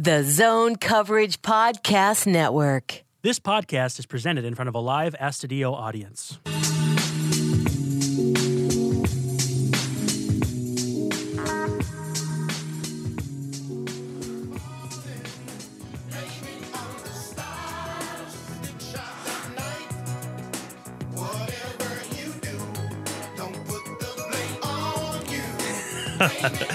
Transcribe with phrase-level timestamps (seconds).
[0.00, 3.02] The Zone Coverage Podcast Network.
[3.22, 6.38] This podcast is presented in front of a live Astadio audience.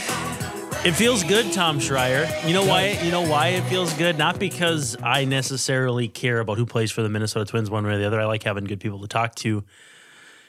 [0.83, 2.25] It feels good, Tom Schreier.
[2.47, 2.99] You know why?
[3.03, 4.17] You know why it feels good?
[4.17, 7.97] Not because I necessarily care about who plays for the Minnesota Twins one way or
[7.99, 8.19] the other.
[8.19, 9.63] I like having good people to talk to.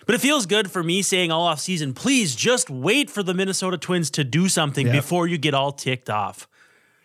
[0.06, 3.34] But it feels good for me saying all off season, please just wait for the
[3.34, 4.97] Minnesota Twins to do something Yep.
[4.97, 6.48] before you get all ticked off.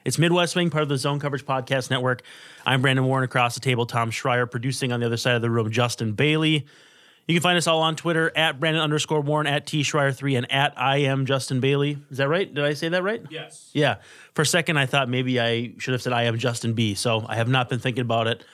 [0.05, 2.21] It's Midwest Swing, part of the Zone Coverage Podcast Network.
[2.65, 5.49] I'm Brandon Warne across the table, Tom Schreier, producing on the other side of the
[5.49, 6.65] room, Justin Bailey.
[7.27, 10.51] You can find us all on Twitter at Brandon underscore Warne, at T Schreier3, and
[10.51, 11.97] at I am Justin Bailey.
[12.09, 12.51] Is that right?
[12.51, 13.21] Did I say that right?
[13.29, 13.69] Yes.
[13.73, 13.97] Yeah.
[14.33, 16.93] For a second, I thought maybe I should have said I am Justin B.
[16.93, 18.45] So I have not been thinking about it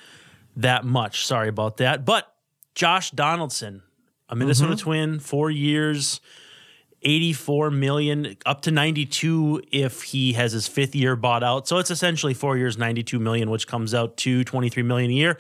[0.56, 1.28] that much.
[1.28, 2.04] Sorry about that.
[2.04, 2.34] But
[2.74, 3.84] Josh Donaldson,
[4.28, 4.84] a Minnesota mm-hmm.
[4.84, 6.20] Twin, four years,
[7.04, 11.68] 84 million, up to 92 if he has his fifth year bought out.
[11.68, 15.38] So it's essentially four years, 92 million, which comes out to 23 million a year.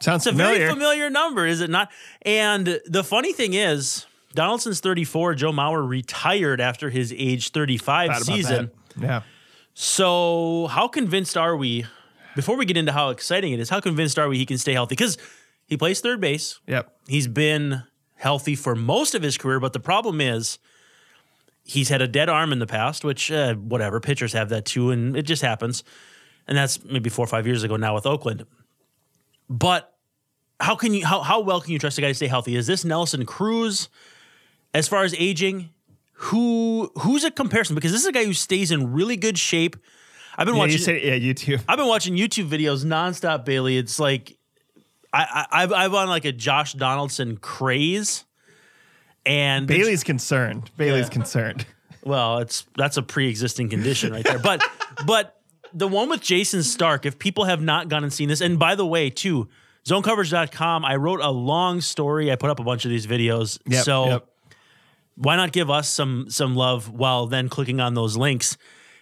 [0.00, 1.90] Sounds It's a very familiar number, is it not?
[2.22, 5.34] And the funny thing is, Donaldson's 34.
[5.34, 8.70] Joe Mauer retired after his age 35 Thought season.
[8.96, 9.02] that.
[9.02, 9.22] Yeah.
[9.74, 11.86] So, how convinced are we?
[12.36, 14.72] Before we get into how exciting it is, how convinced are we he can stay
[14.72, 14.92] healthy?
[14.92, 15.18] Because
[15.66, 16.60] he plays third base.
[16.66, 16.92] Yep.
[17.08, 17.82] He's been
[18.16, 20.58] healthy for most of his career, but the problem is
[21.64, 24.90] he's had a dead arm in the past, which uh, whatever pitchers have that too,
[24.90, 25.82] and it just happens.
[26.46, 28.46] And that's maybe four or five years ago now with Oakland.
[29.50, 29.92] But
[30.60, 32.56] how can you how how well can you trust a guy to stay healthy?
[32.56, 33.88] Is this Nelson Cruz
[34.72, 35.70] as far as aging?
[36.24, 37.74] Who who's a comparison?
[37.74, 39.76] Because this is a guy who stays in really good shape.
[40.38, 41.58] I've been Yeah, watching you said yeah, you too.
[41.68, 43.76] I've been watching YouTube videos nonstop, Bailey.
[43.76, 44.36] It's like
[45.12, 48.24] I, I I've I've on like a Josh Donaldson craze,
[49.26, 50.70] and Bailey's concerned.
[50.76, 51.10] Bailey's Yeah.
[51.10, 51.66] concerned.
[52.04, 54.38] well, it's that's a pre-existing condition right there.
[54.38, 54.62] But
[55.06, 55.39] but
[55.72, 58.74] the one with Jayson Stark, if people have not gone and seen this, and by
[58.74, 59.48] the way, too,
[59.84, 62.30] zonecoverage.com, I wrote a long story.
[62.30, 63.58] I put up a bunch of these videos.
[63.66, 64.26] Yep, so yep.
[65.16, 68.56] why not give us some some love while then clicking on those links?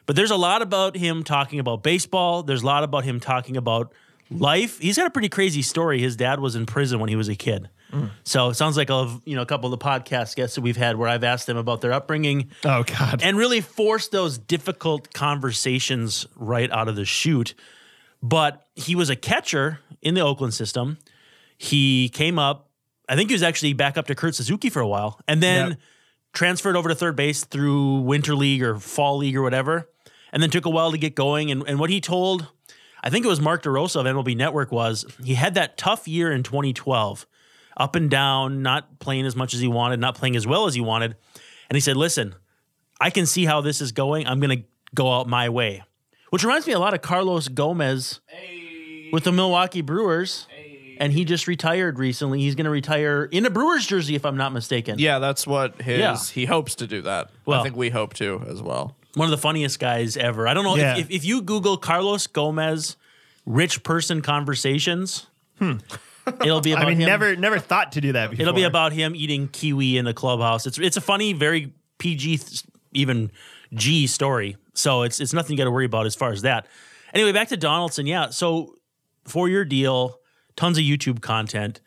[0.06, 2.42] But there's a lot about him talking about baseball.
[2.42, 3.92] There's a lot about him talking about
[4.30, 4.78] life.
[4.78, 6.00] He's got a pretty crazy story.
[6.00, 7.68] His dad was in prison when he was a kid.
[8.24, 10.76] So it sounds like a you know a couple of the podcast guests that we've
[10.76, 13.22] had where I've asked them about their upbringing Oh God.
[13.22, 17.54] and really forced those difficult conversations right out of the chute.
[18.22, 20.98] But he was a catcher in the Oakland system.
[21.56, 22.68] He came up,
[23.08, 25.68] I think he was actually back up to Kurt Suzuki for a while, and then
[25.70, 25.78] Yep.
[26.34, 29.88] transferred over to third base through winter league or fall league or whatever,
[30.32, 31.50] and then took a while to get going.
[31.50, 32.48] And, and what he told,
[33.02, 36.30] I think it was Mark DeRosa of MLB Network, was he had that tough year
[36.30, 37.26] in 2012,
[37.78, 40.74] up and down, not playing as much as he wanted, not playing as well as
[40.74, 41.16] he wanted.
[41.70, 42.34] And he said, listen,
[43.00, 44.26] I can see how this is going.
[44.26, 45.82] I'm going to go out my way.
[46.30, 48.20] Which reminds me a lot of Carlos Gomez
[49.12, 50.46] with the Milwaukee Brewers.
[51.00, 52.40] And he just retired recently.
[52.40, 54.98] He's going to retire in a Brewers jersey, if I'm not mistaken.
[54.98, 56.00] Yeah, that's what his.
[56.00, 56.16] Yeah.
[56.16, 57.30] He hopes to do that.
[57.46, 58.96] Well- I think we hope to as well.
[59.14, 60.46] One of the funniest guys ever.
[60.48, 60.96] I don't know Yeah.
[60.96, 62.96] if, if, if you Google Carlos Gomez
[63.46, 65.28] rich person conversations,
[65.58, 65.74] hmm.
[66.28, 66.84] It'll be about.
[66.86, 67.06] I mean, him.
[67.06, 68.42] never never thought to do that before.
[68.42, 70.66] It'll be about him eating kiwi in the clubhouse.
[70.66, 72.40] It's it's a funny, very PG,
[72.92, 73.30] even
[73.74, 74.56] G story.
[74.74, 76.66] So it's it's nothing you got to worry about as far as that.
[77.14, 78.06] Anyway, back to Donaldson.
[78.06, 78.74] Yeah, so
[79.24, 80.20] four year deal,
[80.56, 81.80] tons of YouTube content,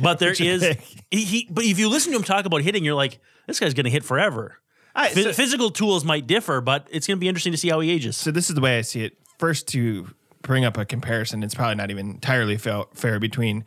[0.00, 0.62] but there is
[1.10, 1.48] he, he.
[1.50, 3.90] But if you listen to him talk about hitting, you're like, this guy's going to
[3.90, 4.58] hit forever.
[4.96, 7.80] Phys- so- physical tools might differ, but it's going to be interesting to see how
[7.80, 8.16] he ages.
[8.16, 9.16] So this is the way I see it.
[9.38, 10.08] First, to
[10.42, 13.64] bring up a comparison, it's probably not even entirely fair, between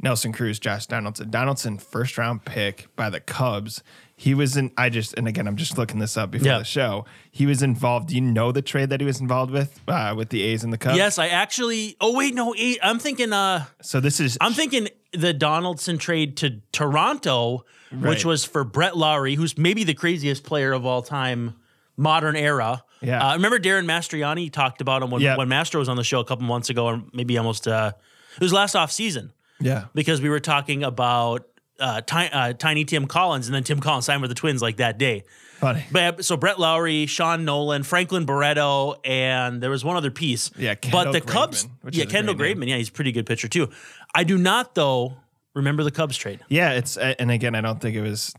[0.00, 1.30] Nelson Cruz, Josh Donaldson.
[1.30, 3.82] Donaldson, first round pick by the Cubs.
[4.16, 4.70] He was in.
[4.76, 6.58] I just and again, I'm just looking this up before Yeah.
[6.58, 7.04] the show.
[7.30, 8.08] He was involved.
[8.08, 10.72] Do you know the trade that he was involved with uh, with the A's and
[10.72, 10.96] the Cubs?
[10.96, 11.96] Yes, I actually.
[12.00, 13.32] Oh wait, no, eh, I'm thinking.
[13.32, 14.36] Uh, So this is.
[14.40, 19.94] I'm thinking the Donaldson trade to Toronto, which was for Brett Lawrie, who's maybe the
[19.94, 21.54] craziest player of all time,
[21.96, 22.82] modern era.
[23.00, 23.28] Yeah.
[23.30, 25.36] Uh, remember Darin Mastroianni talked about him when, Yeah.
[25.36, 27.92] when Mastro was on the show a couple months ago, or maybe almost, uh,
[28.36, 29.84] it was last off season yeah.
[29.94, 31.46] because we were talking about
[31.80, 34.78] uh, Ti- uh, Tiny Tim Collins, and then Tim Collins signed with the Twins like
[34.78, 35.22] that day.
[35.58, 35.84] Funny.
[35.90, 40.50] But so Brett Lawrie, Sean Nolin, Franklin Barreto, and there was one other piece.
[40.56, 42.68] Yeah, but Kendall the Cubs, Graveman, which yeah, Kendall Graveman, name.
[42.70, 43.68] yeah, he's a pretty good pitcher too.
[44.14, 45.16] I do not though
[45.54, 46.40] remember the Cubs trade.
[46.48, 48.34] Yeah, it's and again, I don't think it was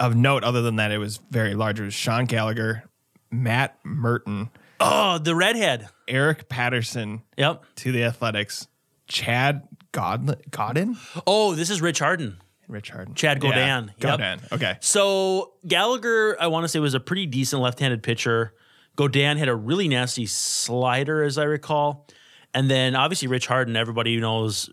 [0.00, 1.78] of note other than that it was very large.
[1.78, 2.84] It was Sean Gallagher,
[3.30, 5.88] Matt Murton, Oh, the redhead.
[6.06, 7.64] Eric Patterson Yep.
[7.76, 8.68] to the Athletics.
[9.08, 10.96] Chad Godlin, Gaudin?
[11.26, 12.38] Oh, this is Rich Harden.
[12.68, 13.14] Rich Harden.
[13.14, 13.88] Chad Gaudin.
[13.88, 14.20] Yep.
[14.20, 14.52] Gaudin.
[14.52, 14.76] Okay.
[14.80, 18.54] So Gallagher, I want to say, was a pretty decent left-handed pitcher.
[18.96, 22.06] Gaudin had a really nasty slider, as I recall,
[22.54, 23.74] and then obviously Rich Harden.
[23.76, 24.70] Everybody knows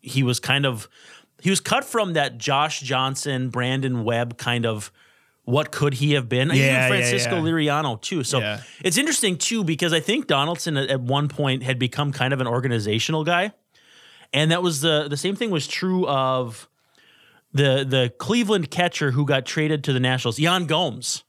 [0.00, 0.88] he was kind of
[1.42, 4.90] he was cut from that Josh Johnson, Brandon Webb kind of.
[5.46, 6.48] What could he have been?
[6.48, 7.42] Yeah, Even yeah, Francisco yeah.
[7.42, 8.24] Liriano too.
[8.24, 8.62] So Yeah.
[8.82, 12.40] it's interesting too because I think Donaldson at, at one point had become kind of
[12.40, 13.52] an organizational guy,
[14.32, 16.68] and that was the the same thing was true of
[17.52, 21.24] the the Cleveland catcher who got traded to the Nationals, Yan Gomes.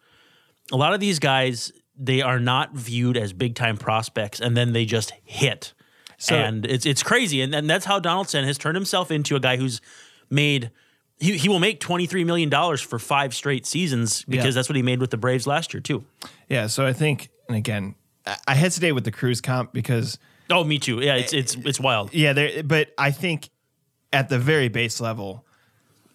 [0.71, 4.73] A lot of these guys they are not viewed as big time prospects, and then
[4.73, 5.73] they just hit,
[6.17, 9.39] So- and it's it's crazy, and, and that's how Donaldson has turned himself into a
[9.41, 9.81] guy who's
[10.29, 10.71] made.
[11.19, 14.51] He, he will make twenty three million dollars for five straight seasons because Yeah.
[14.51, 16.03] that's what he made with the Braves last year too.
[16.49, 16.67] Yeah.
[16.67, 17.95] So I think, and again,
[18.47, 20.17] I- hesitate with the Cruz comp because,
[20.49, 20.99] Oh, me too.
[21.01, 22.13] Yeah, it's it's it's wild.
[22.13, 22.63] yeah, there.
[22.63, 23.49] But I think
[24.11, 25.45] at the very base level,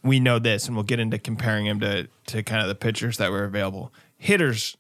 [0.03, 3.17] we know this, and we'll get into comparing him to to kind of the pitchers
[3.17, 3.93] that were available.
[4.19, 4.77] Hitters,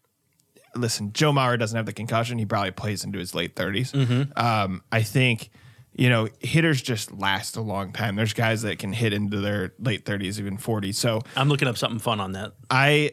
[0.77, 2.39] listen, Joe Mauer doesn't have the concussion.
[2.39, 3.95] He probably plays into his late 30s.
[4.39, 5.51] Um, I think,
[5.95, 8.17] you know, hitters just last a long time.
[8.17, 10.95] There's guys that can hit into their late 30s, even 40s.
[10.95, 12.53] So I'm looking up something fun on that.
[12.71, 13.13] I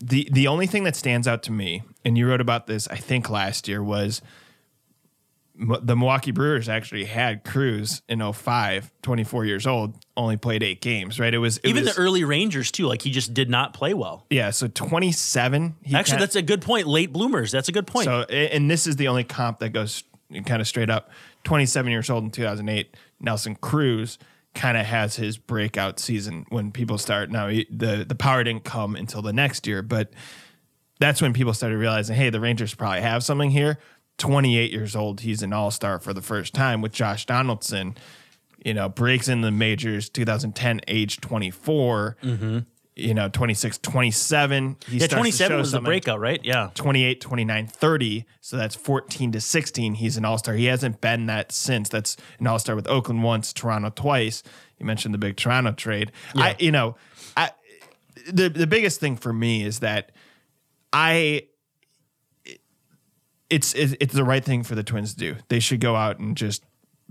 [0.00, 2.96] the the only thing that stands out to me, and you wrote about this, I
[2.96, 4.22] think last year, was
[5.56, 11.18] the Milwaukee Brewers actually had Cruz in 05, 24 years old, only played eight games,
[11.18, 11.34] right?
[11.34, 12.86] It was it Even was, the early Rangers too.
[12.86, 14.24] Like he just did not play well.
[14.30, 15.74] yeah, so 27.
[15.82, 16.86] He Actually, kinda- that's a good point.
[16.86, 17.50] Late bloomers.
[17.50, 18.04] That's a good point.
[18.04, 20.04] So, and this is the only comp that goes
[20.46, 21.10] kind of straight up.
[21.48, 24.18] 27 years old in 2008, Nelson Cruz
[24.54, 27.30] kind of has his breakout season when people start.
[27.30, 30.12] Now, he, the the power didn't come until the next year, but
[31.00, 33.78] that's when people started realizing, hey, the Rangers probably have something here.
[34.18, 37.96] 28 years old, he's an all star for the first time with Josh Donaldson.
[38.62, 42.16] You know, breaks in the majors 2010, age 24.
[42.22, 42.58] Mm-hmm.
[42.98, 44.76] You know, 26, 27.
[44.86, 46.40] He yeah, starts to 27 show was the breakout, right?
[46.42, 46.70] Yeah.
[46.74, 48.24] 28, 29, 30.
[48.40, 49.94] So that's 14 to 16.
[49.94, 50.54] He's an all star.
[50.54, 51.88] He hasn't been that since.
[51.88, 54.42] That's an all star with Oakland once, Toronto twice.
[54.78, 56.12] You mentioned the big Toronto trade.
[56.34, 56.96] I, you know,
[57.36, 57.52] I,
[58.26, 60.12] the, the biggest thing for me is that
[60.92, 61.42] I,
[63.48, 65.36] it's, it's the right thing for the Twins to do.
[65.48, 66.64] They should go out and just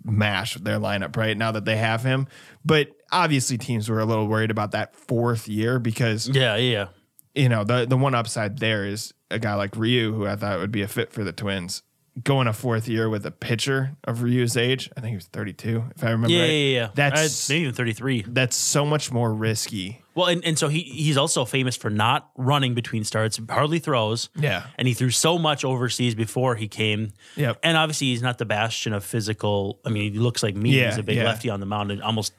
[0.04, 2.28] mash their lineup right now that they have him.
[2.66, 6.88] But obviously, teams were a little worried about that fourth year because Yeah, yeah.
[7.36, 10.60] you know, the the one upside there is a guy like Ryu, who I thought
[10.60, 11.84] would be a fit for the Twins.
[12.24, 15.84] Going a fourth year with a pitcher of Ryu's age, I think he was 32,
[15.96, 16.48] if I remember Yeah, right.
[16.50, 16.90] yeah, yeah.
[16.96, 18.26] That's Uh, maybe even 33.
[18.30, 20.02] that's so much more risky.
[20.16, 24.30] Well, and, and so he he's also famous for not running between starts, hardly throws.
[24.36, 24.64] Yeah.
[24.80, 27.12] And he threw so much overseas before he came.
[27.36, 27.54] Yeah.
[27.62, 29.80] And obviously he's not the bastion of physical.
[29.86, 30.72] I mean, he looks like me.
[30.72, 31.26] Yeah, he's a big yeah.
[31.26, 32.34] lefty on the mound and almost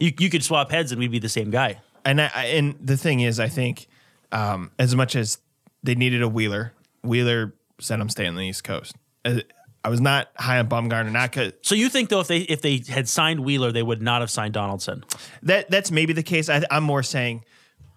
[0.00, 1.80] you, you could swap heads and we'd be the same guy.
[2.04, 3.86] And I, I- and the thing is, I think
[4.32, 5.38] um, as much as
[5.82, 8.94] they needed a Wheeler, Wheeler said I'm staying on the East Coast.
[9.24, 9.40] Uh,
[9.82, 12.60] I was not high on Bumgarner, not 'cause- So you think though if they if
[12.60, 15.04] they had signed Wheeler, they would not have signed Donaldson?
[15.42, 16.48] that that's maybe the case.
[16.50, 17.44] I, I'm more saying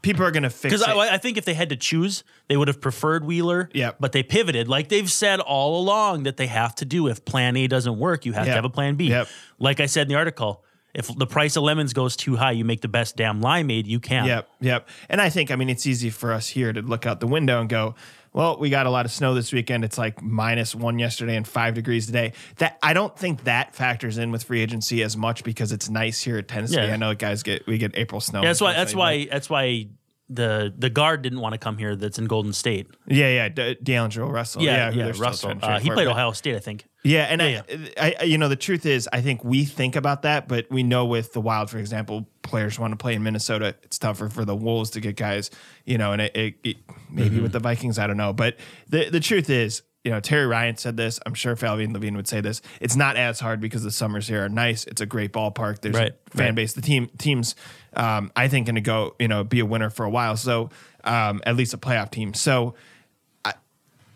[0.02, 0.90] people are going to fix Because it.
[0.98, 3.70] I, I think if they had to choose, they would have preferred Wheeler.
[3.74, 3.92] Yeah.
[4.00, 7.08] But they pivoted, like they've said all along that they have to do.
[7.08, 9.10] If Plan A doesn't work, you have to have a Plan B.
[9.10, 9.28] Yep.
[9.60, 10.64] Like I said in the article,
[10.94, 14.00] if the price of lemons goes too high, you make the best damn limeade you
[14.00, 14.26] can.
[14.26, 14.90] Yep, yep.
[15.10, 17.60] And I think, I mean, it's easy for us here to look out the window
[17.60, 17.96] and go,
[18.32, 19.84] well, we got a lot of snow this weekend.
[19.86, 22.34] It's like minus one yesterday and five degrees today.
[22.58, 26.22] That I don't think that factors in with free agency as much because it's nice
[26.22, 26.78] here at Tennessee.
[26.78, 26.94] Yeah.
[26.94, 28.42] I know guys get we get April snow.
[28.42, 28.74] Yeah, that's why.
[28.74, 29.28] That's why.
[29.32, 29.88] That's why
[30.30, 31.96] the the guard didn't want to come here.
[31.96, 32.88] That's in Golden State.
[33.08, 33.50] Yeah, yeah.
[33.50, 34.64] D- D'Angelo Russell.
[34.64, 35.12] Yeah, who yeah.
[35.18, 35.54] Russell.
[35.62, 36.86] Uh, he played Ohio State, I think.
[37.04, 37.62] Yeah, and Yeah,
[37.98, 40.84] I, I, you know, the truth is, I think we think about that, but we
[40.84, 43.76] know with the Wild, for example, players want to play in Minnesota.
[43.84, 45.52] It's tougher for the Wolves to get guys,
[45.86, 46.78] you know, and it, it, it
[47.10, 47.44] maybe Mm-hmm.
[47.44, 48.32] with the Vikings, I don't know.
[48.34, 48.58] But
[48.90, 51.20] the the truth is, you know, Terry Ryan said this.
[51.26, 52.62] I'm sure Falvey and Levine would say this.
[52.82, 54.84] It's not as hard because the summers here are nice.
[54.86, 55.80] It's a great ballpark.
[55.82, 56.56] There's Right, a fan right.
[56.56, 56.74] base.
[56.74, 57.56] The team teams,
[57.96, 60.36] um, I think, going to go, you know, be a winner for a while.
[60.36, 60.70] So
[61.06, 62.34] um, at least a playoff team.
[62.34, 62.76] So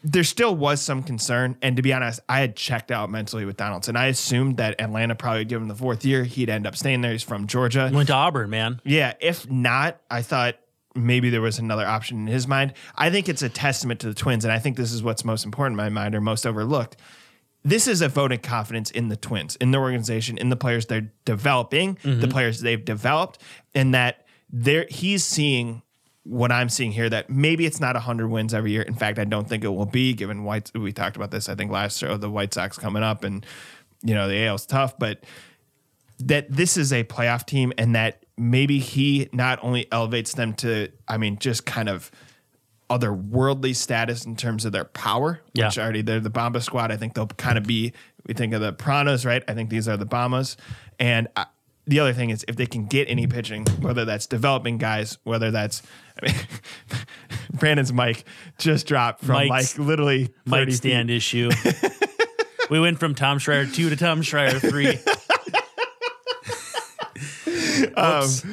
[0.10, 1.58] there still was some concern.
[1.62, 3.98] And to be honest, I had checked out mentally with Donaldson.
[3.98, 6.24] I assumed that Atlanta probably would give him the fourth year.
[6.24, 7.12] He'd end up staying there.
[7.12, 7.92] He's from Georgia.
[7.94, 8.80] Went to Auburn, man.
[8.86, 9.14] Yeah.
[9.20, 10.56] If not, I thought
[10.96, 12.74] maybe there was another option in his mind.
[12.96, 14.46] I think it's a testament to the Twins.
[14.46, 16.96] And I think this is what's most important in my mind or most overlooked.
[17.66, 20.86] This is a vote of confidence in the Twins, in the organization, in the players
[20.86, 22.30] they're developing, the mm-hmm.
[22.30, 23.42] players they've developed,
[23.76, 25.82] and that they're, he's seeing
[26.28, 28.82] what I'm seeing here that maybe it's not 100 wins every year.
[28.82, 30.72] In fact, I don't think it will be given White.
[30.76, 33.46] We talked about this, I think, last show, oh, the White Sox coming up and,
[34.04, 35.24] you know, the AL's tough, but
[36.20, 40.90] that this is a playoff team and that maybe he not only elevates them to,
[41.08, 42.12] I mean, just kind of
[42.90, 45.68] otherworldly status in terms of their power, Yeah.
[45.68, 46.92] which already they're the Bomba squad.
[46.92, 47.94] I think they'll kind of be,
[48.26, 49.44] we think of the Piranhas, right?
[49.48, 50.56] I think these are the Bombas.
[51.00, 51.46] And I,
[51.88, 55.52] the other thing is if they can get any pitching, whether that's developing guys, whether
[55.52, 55.82] that's,
[56.22, 56.36] I mean,
[57.54, 58.26] Brandon's mic
[58.58, 60.76] just dropped from Mike's- like literally 30 Mic feet.
[60.76, 61.50] stand issue.
[62.70, 65.00] we went from Tom Schreier two to Tom Schreier three.
[67.46, 68.44] Whoops.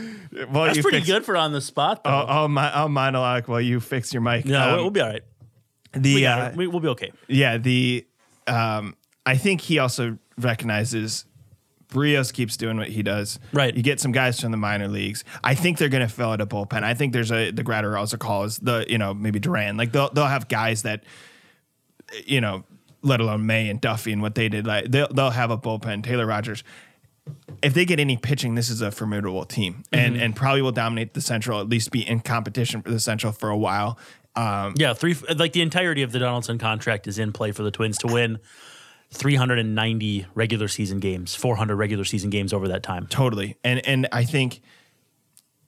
[0.50, 2.10] Well, That's pretty fix- good for on the spot, though.
[2.10, 4.44] I'll, I'll, mi- I'll monologue while you fix your mic.
[4.44, 5.22] no, Um, we'll be all right.
[5.92, 6.56] the We uh, it.
[6.56, 7.12] We, we'll be okay.
[7.28, 8.06] Yeah, the
[8.46, 11.24] um, I think he also recognizes
[11.94, 13.38] Berrios keeps doing what he does.
[13.52, 13.74] Right.
[13.74, 15.24] You get some guys from the minor leagues.
[15.42, 16.82] I think they're going to fill out a bullpen.
[16.82, 20.26] I think there's a the Graterols calls the you know maybe Duran like they'll they'll
[20.26, 21.04] have guys that
[22.26, 22.64] you know
[23.02, 26.02] let alone May and Duffy and what they did like they'll they'll have a bullpen.
[26.02, 26.64] Taylor Rogers.
[27.62, 31.14] If they get any pitching, this is a formidable team, and and probably will dominate
[31.14, 31.58] the Central.
[31.60, 33.98] At least be in competition for the Central for a while.
[34.36, 37.70] Um, Yeah, three like the entirety of the Donaldson contract is in play for the
[37.70, 38.40] Twins to win
[39.14, 43.06] 390 regular season games, 400 regular season games over that time.
[43.06, 43.56] Totally.
[43.64, 44.61] And and I think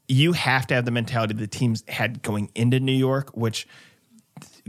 [0.09, 3.67] you have to have the mentality the teams had going into New York, which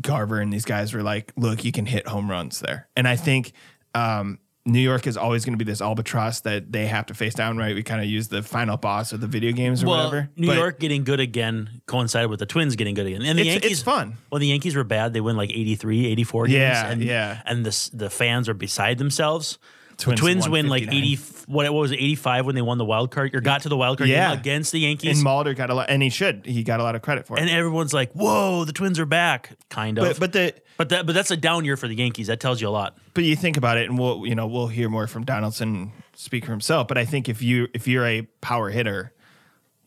[0.02, 2.88] Garver and these guys were like, look, you can hit home runs there.
[2.96, 3.52] And I think
[3.94, 7.34] um, New York is always going to be this albatross that they have to face
[7.34, 7.74] down, right?
[7.74, 10.30] We kind of use the final boss of the video games or Well, whatever.
[10.36, 13.22] New But York getting good again coincided with the Twins getting good again.
[13.22, 14.18] And the It's- it's Yankees fun.
[14.32, 15.14] Well, the Yankees were bad.
[15.14, 16.54] They win like 83, 84 games.
[16.58, 17.42] Yeah, and, yeah.
[17.46, 19.58] And the the fans are beside themselves.
[19.98, 21.16] Twins the Twins win like 80
[21.48, 23.78] what, what was it 85 when they won the wild card or got to the
[23.78, 24.30] wild card Yeah.
[24.32, 25.18] game against the Yankees.
[25.18, 26.46] And Mulder got a lot, and he should.
[26.46, 27.42] He got a lot of credit for it.
[27.42, 30.04] and everyone's like, "Whoa, the Twins are back." Kind of.
[30.06, 32.28] but but the But that but that's a down year for the Yankees.
[32.28, 32.98] That tells you a lot.
[33.16, 36.46] but you think about it, and we'll you know we'll hear more from Donaldson speak
[36.46, 36.88] for himself.
[36.88, 39.14] But I think if you if you're a power hitter,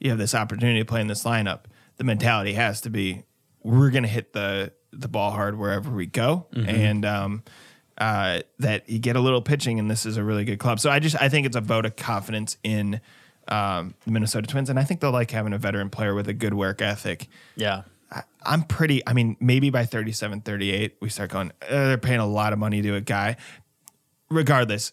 [0.00, 1.60] you have this opportunity to play in this lineup.
[1.98, 3.22] The mentality has to be
[3.62, 7.44] we're going to hit the the ball hard wherever we go, and um,
[8.00, 10.80] uh, that you get a little pitching, and this is a really good club.
[10.80, 13.00] So I just I think it's a vote of confidence in.
[13.48, 16.32] Um, the Minnesota Twins, and I think they'll like having a veteran player with a
[16.32, 17.26] good work ethic.
[17.56, 17.82] Yeah.
[18.12, 22.20] I- I'm pretty, I mean, maybe by 37, 38, we start going, uh, they're paying
[22.20, 23.36] a lot of money to a guy.
[24.30, 24.92] Regardless,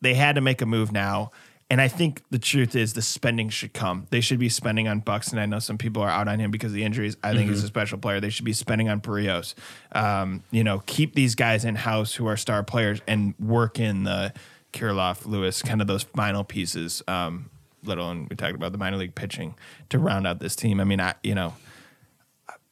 [0.00, 1.30] they had to make a move now.
[1.70, 4.08] And I think the truth is the spending should come.
[4.10, 5.30] They should be spending on Bucks.
[5.30, 7.16] And I know some people are out on him because of the injuries.
[7.22, 8.18] I think he's a special player.
[8.18, 9.54] They should be spending on Berrios.
[9.92, 14.02] Um, you know, keep these guys in house who are star players and work in
[14.02, 14.32] the
[14.72, 17.02] Kirilloff, Lewis, kind of those final pieces.
[17.06, 17.50] Um,
[17.84, 19.54] let alone we talked about the minor league pitching
[19.90, 20.80] to round out this team.
[20.80, 21.54] I mean, I, you know,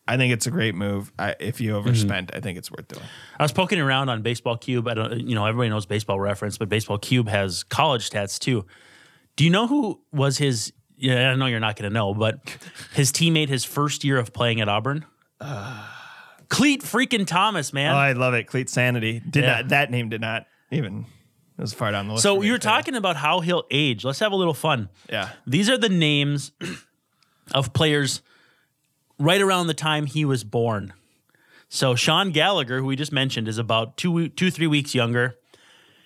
[0.08, 1.12] I think it's a great move.
[1.18, 1.76] I, if you mhm.
[1.76, 3.04] overspent, I think it's worth doing.
[3.38, 4.88] I was poking around on Baseball Cube.
[4.88, 8.64] I don't, you know, everybody knows Baseball Reference, but Baseball Cube has college stats too.
[9.36, 10.72] Do you know who was his?
[10.96, 12.40] Yeah, I know you're not going to know, but
[12.94, 15.04] his teammate his first year of playing at Auburn,
[16.48, 17.94] Clete freaking Thomas, man.
[17.94, 18.46] Oh, I love it.
[18.46, 19.56] Cleat Sanity did Yeah.
[19.56, 19.68] not.
[19.68, 21.04] That name did not even.
[21.58, 22.22] It was far down the list.
[22.22, 24.04] so for you were to tell talking about how he'll age.
[24.04, 24.88] Let's have a little fun.
[25.10, 25.30] Yeah.
[25.46, 26.52] These are the names
[27.52, 28.22] of players
[29.18, 30.92] right around the time he was born.
[31.68, 35.36] So Sean Gallagher, who we just mentioned, is about two, two, three weeks younger.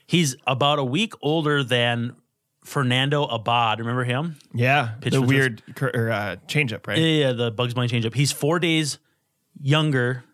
[0.07, 2.17] He's about a week older than
[2.65, 3.79] Fernando Abad.
[3.79, 4.37] Remember him?
[4.53, 6.99] Yeah, Pitch the weird or, uh, changeup, right?
[6.99, 8.15] Yeah, yeah, the Bugs Bunny changeup.
[8.15, 8.99] He's four days
[9.61, 10.25] younger.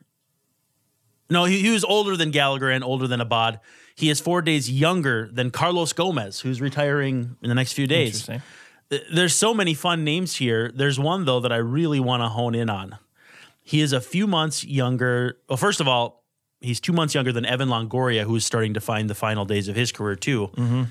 [1.31, 3.61] No, he, he was older than Gallagher and older than Abad.
[3.95, 8.29] He is four days younger than Carlos Gomez, who's retiring in the next few days.
[8.29, 8.43] Interesting.
[8.91, 10.71] Th- There's so many fun names here.
[10.75, 12.99] There's one though that I really want to hone in on.
[13.63, 15.39] He is a few months younger.
[15.49, 16.25] Well, first of all,
[16.61, 19.77] he's two months younger than Evan Longoria, who's starting to find the final days of
[19.77, 20.49] his career too.
[20.57, 20.83] Mm-hmm.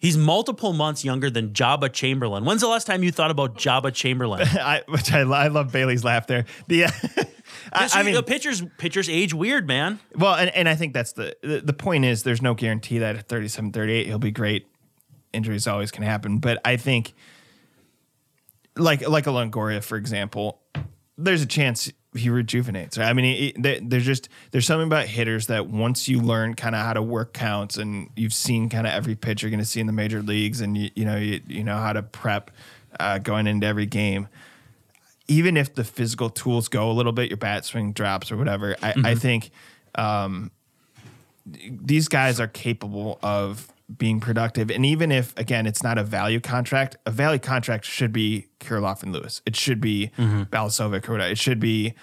[0.00, 2.44] He's multiple months younger than Joba Chamberlain.
[2.44, 4.42] When's the last time you thought about Joba Chamberlain?
[4.52, 6.44] I, which I, I love Bailey's laugh there.
[6.66, 6.90] The, uh,
[7.72, 10.00] I, I mean, the pitchers pitchers age weird, man.
[10.14, 13.16] well, and, and I think that's the, the the point is there's no guarantee that
[13.16, 14.66] at 37, 38 he'll be great.
[15.32, 17.14] Injuries always can happen, but I think
[18.76, 20.60] like like a Longoria, for example,
[21.16, 22.96] there's a chance he rejuvenates.
[22.96, 26.74] I mean, he- there- there's just there's something about hitters that once you learn kind
[26.76, 29.64] of how to work counts and you've seen kind of every pitch you're going to
[29.64, 32.50] see in the major leagues, and you you know you, you know how to prep
[33.00, 34.28] uh, going into every game.
[35.26, 38.76] Even if the physical tools go a little bit, your bat swing drops or whatever,
[38.82, 39.50] I, I think
[39.94, 40.50] um,
[41.46, 44.70] these guys are capable of being productive.
[44.70, 49.02] And even if again it's not a value contract, a value contract should be Kirilloff
[49.02, 49.42] and Lewis.
[49.46, 50.42] It should be Mm-hmm.
[50.44, 51.18] Balazovic or.
[51.18, 51.94] It should be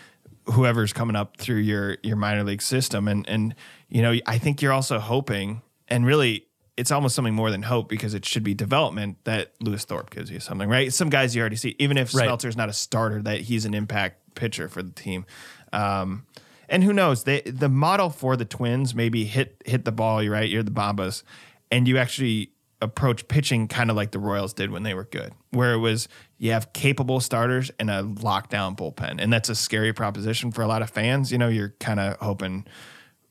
[0.45, 3.07] whoever's coming up through your your minor league system.
[3.07, 3.55] And and
[3.89, 6.45] you know, I think you're also hoping and really
[6.77, 10.31] it's almost something more than hope because it should be development that Lewis Thorpe gives
[10.31, 10.91] you something, right?
[10.93, 12.27] Some guys you already see, even if Right.
[12.29, 15.25] Smeltzer's not a starter, that he's an impact pitcher for the team.
[15.73, 16.25] Um,
[16.69, 17.25] and who knows?
[17.25, 20.23] They, the model for the Twins maybe hit hit the ball.
[20.23, 20.50] You're right.
[20.50, 21.23] You're the Bombas,
[21.71, 22.51] and you actually
[22.81, 26.07] approach pitching kind of like the Royals did when they were good, where it was
[26.37, 30.67] you have capable starters and a lockdown bullpen, and that's a scary proposition for a
[30.67, 31.31] lot of fans.
[31.31, 32.65] You know, you're kind of hoping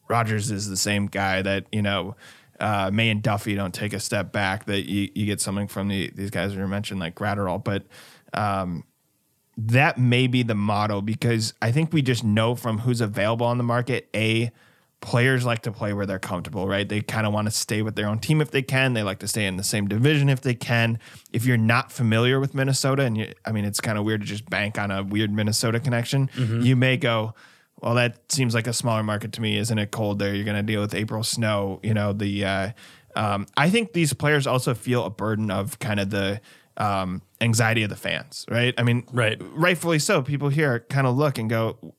[0.08, 2.16] Rogers is the same guy that you know.
[2.58, 4.66] Uh, May and Duffy don't take a step back.
[4.66, 7.86] That you, you get something from the, these guys that you mentioned like Graterol, but
[8.34, 8.84] um,
[9.56, 13.56] that may be the model because I think we just know from who's available on
[13.56, 14.10] the market.
[14.14, 14.50] A
[15.00, 16.86] players like to play where they're comfortable, right?
[16.88, 18.92] They kind of want to stay with their own team if they can.
[18.92, 20.98] They like to stay in the same division if they can.
[21.32, 24.26] If you're not familiar with Minnesota, and you, I mean, it's kind of weird to
[24.26, 26.28] just bank on a weird Minnesota connection.
[26.36, 27.34] You may go,
[27.80, 29.56] well, that seems like a smaller market to me.
[29.56, 30.34] Isn't it cold there?
[30.34, 31.80] You're going to deal with April snow.
[31.82, 32.44] You know the.
[32.44, 32.70] Uh,
[33.16, 36.40] um, I think these players also feel a burden of kind of the
[36.76, 38.72] um, anxiety of the fans, right?
[38.78, 39.40] I mean, Right.
[39.54, 40.22] rightfully so.
[40.22, 41.94] People here kind of look and go,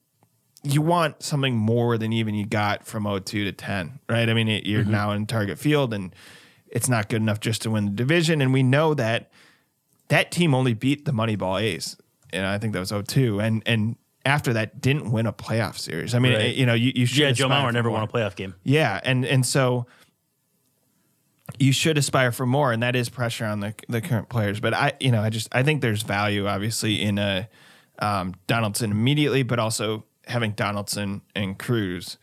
[0.64, 4.30] you want something more than even you got from 02 to 10, right?
[4.30, 4.92] I mean, you're Mm-hmm.
[4.92, 6.14] now in target field and
[6.68, 8.42] it's not good enough just to win the division.
[8.42, 9.32] And we know that
[10.10, 11.98] that team only beat the Moneyball A's.
[12.32, 13.40] And I think that was 02.
[13.42, 16.14] And, and after that, didn't win a playoff series.
[16.14, 16.54] I mean, Right.
[16.56, 17.18] you know, you, you should.
[17.20, 18.00] Yeah, Joe Mauer never more.
[18.00, 18.54] won a playoff game.
[18.64, 19.88] Yeah, and and so
[21.60, 24.60] you should aspire for more, and that is pressure on the the current players.
[24.60, 27.50] But I, you know, I just I think there's value obviously in a
[28.00, 32.18] um, Donaldson immediately, but also having Donaldson and Cruz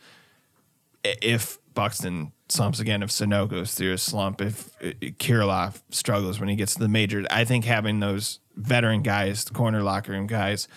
[1.03, 4.87] if Buxton slumps again, if Sano goes through a slump, if uh,
[5.17, 9.53] Kirilloff struggles when he gets to the majors, I think having those veteran guys, the
[9.53, 10.67] corner locker room guys,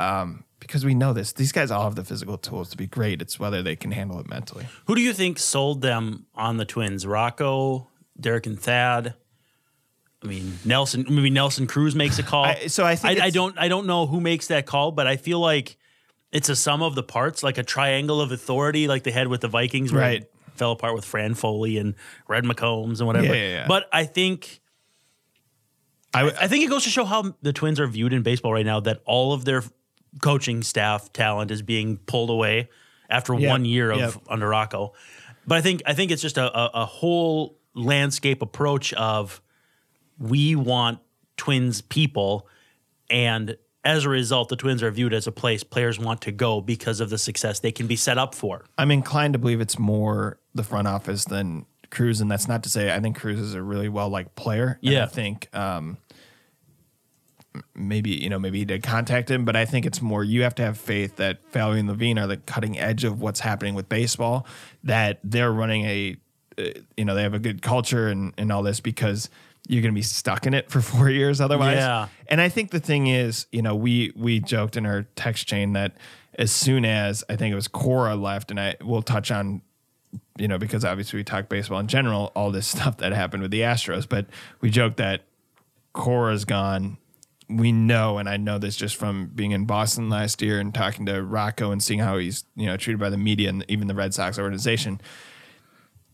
[0.00, 3.22] um, because we know this, these guys all have the physical tools to be great.
[3.22, 4.66] It's whether they can handle it mentally.
[4.86, 7.06] Who do you think sold them on the Twins?
[7.06, 7.86] Rocco,
[8.18, 9.14] Derek, and Thad.
[10.24, 11.06] I mean, Nelson.
[11.08, 12.46] Maybe Nelson Cruz makes a call.
[12.46, 13.56] I- so I think I, I don't.
[13.56, 15.76] I don't know who makes that call, but I feel like
[16.32, 19.40] it's a sum of the parts, like a triangle of authority, like they had with
[19.40, 20.30] the Vikings, where Right.
[20.54, 21.94] Fell apart with Fran Foley and
[22.26, 23.26] Red McCombs and whatever.
[23.26, 23.66] Yeah, yeah, yeah.
[23.68, 24.60] But I think.
[26.12, 28.66] I I think it goes to show how the Twins are viewed in baseball right
[28.66, 28.80] now.
[28.80, 29.62] That all of their
[30.20, 32.70] coaching staff talent is being pulled away
[33.08, 34.14] after Yep, one year of yep.
[34.28, 34.94] under Rocco.
[35.46, 39.40] But I think I think it's just a, a, a whole landscape approach of
[40.18, 40.98] we want
[41.36, 42.48] Twins people,
[43.08, 46.60] and as a result, the Twins are viewed as a place players want to go
[46.60, 48.64] because of the success they can be set up for.
[48.76, 52.68] I'm inclined to believe it's more the front office than Cruz, and that's not to
[52.68, 54.78] say I think Cruz is a really well liked player.
[54.82, 55.04] Yeah.
[55.04, 55.96] I think um,
[57.74, 60.54] maybe you know maybe he did contact him, but I think it's more you have
[60.56, 63.88] to have faith that Falvey and Levine are the cutting edge of what's happening with
[63.88, 64.46] baseball.
[64.84, 66.16] That they're running a
[66.58, 69.30] uh, you know they have a good culture and and all this because
[69.68, 71.76] you're going to be stuck in it for four years otherwise.
[71.76, 72.08] Yeah.
[72.26, 75.74] And I think the thing is, you know, we we joked in our text chain
[75.74, 75.96] that
[76.38, 79.60] as soon as I think it was Cora left, and I will touch on,
[80.38, 83.50] you know, because obviously we talk baseball in general, all this stuff that happened with
[83.50, 84.26] the Astros, but
[84.60, 85.24] we joked that
[85.92, 86.98] Cora's gone.
[87.50, 91.06] We know, and I know this just from being in Boston last year and talking
[91.06, 93.94] to Rocco and seeing how he's, you know, treated by the media and even the
[93.94, 95.00] Red Sox organization.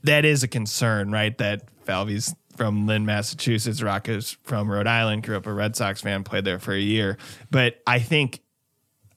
[0.04, 1.36] That is a concern, right?
[1.38, 6.23] That Falvey's from Lynn, Massachusetts, Rocco's from Rhode Island, grew up a Red Sox fan,
[6.25, 7.18] played there for a year.
[7.51, 8.40] But I think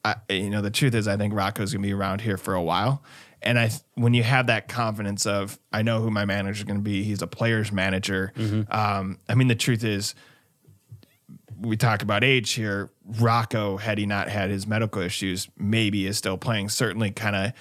[0.03, 2.61] I, you know, the truth is, I think Rocco's gonna be around here for a
[2.63, 3.03] while.
[3.41, 7.03] And I, when you have that confidence of, I know who my manager's gonna be.
[7.03, 8.31] He's a player's manager.
[8.69, 10.15] Um, I mean, the truth is,
[11.59, 12.89] we talk about age here.
[13.19, 16.69] Rocco, had he not had his medical issues, maybe is still playing.
[16.69, 17.53] Certainly, kind of.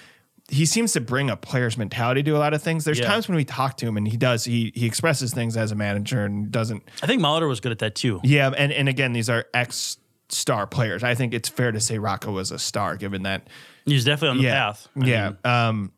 [0.49, 2.85] He seems to bring a player's mentality to a lot of things.
[2.85, 3.07] There's Yeah.
[3.07, 4.45] times when we talk to him and he does.
[4.45, 7.79] He he expresses things as a manager and doesn't I think Molitor was good at
[7.79, 8.21] that too.
[8.23, 9.97] yeah, and, and again, these are ex
[10.29, 11.03] star players.
[11.03, 13.47] I think it's fair to say Rocco was a star, given that.
[13.85, 14.87] He was definitely on the yeah, path.
[15.01, 15.25] I yeah.
[15.29, 15.91] mean, um,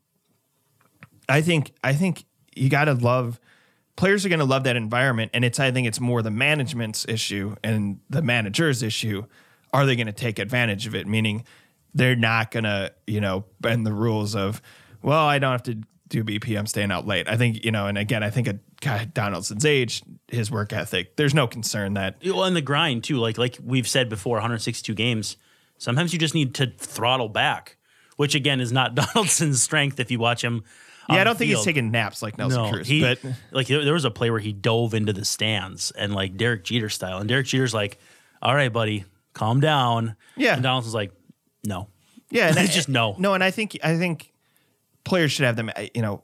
[1.28, 2.24] I think I think
[2.56, 3.38] you got to love.
[3.96, 7.06] Players are going to love that environment, and it's I think it's more the management's
[7.08, 9.24] issue and the manager's issue.
[9.72, 11.06] Are they going to take advantage of it?
[11.06, 11.44] Meaning,
[11.94, 14.60] they're not going to you know bend the rules of,
[15.02, 16.58] well, I don't have to do BP.
[16.58, 17.28] I'm staying out late.
[17.28, 21.16] I think you know, and again, I think a guy Donaldson's age, his work ethic.
[21.16, 23.18] There's no concern that well, and the grind too.
[23.18, 25.36] Like like we've said before, 162 games.
[25.78, 27.76] Sometimes you just need to throttle back,
[28.16, 29.98] which again is not Donaldson's strength.
[30.00, 30.64] If you watch him
[31.08, 32.86] Yeah, I don't think he's taking naps like Nelson No, Cruz.
[32.88, 33.18] he but
[33.52, 36.64] like there, there was a play where he dove into the stands and like Derek
[36.64, 37.98] Jeter style, and Derek Jeter's like,
[38.42, 40.54] "All right, buddy, calm down." Yeah.
[40.54, 41.12] and Donaldson's like,
[41.64, 41.88] "No,
[42.30, 43.14] yeah, and It's I- just no.
[43.18, 43.34] no.
[43.34, 44.32] And I think I think
[45.04, 45.70] players should have them.
[45.94, 46.22] You know,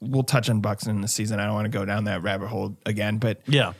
[0.00, 1.40] we'll touch on Buxton in the season.
[1.40, 3.72] I don't want to go down that rabbit hole again, but yeah,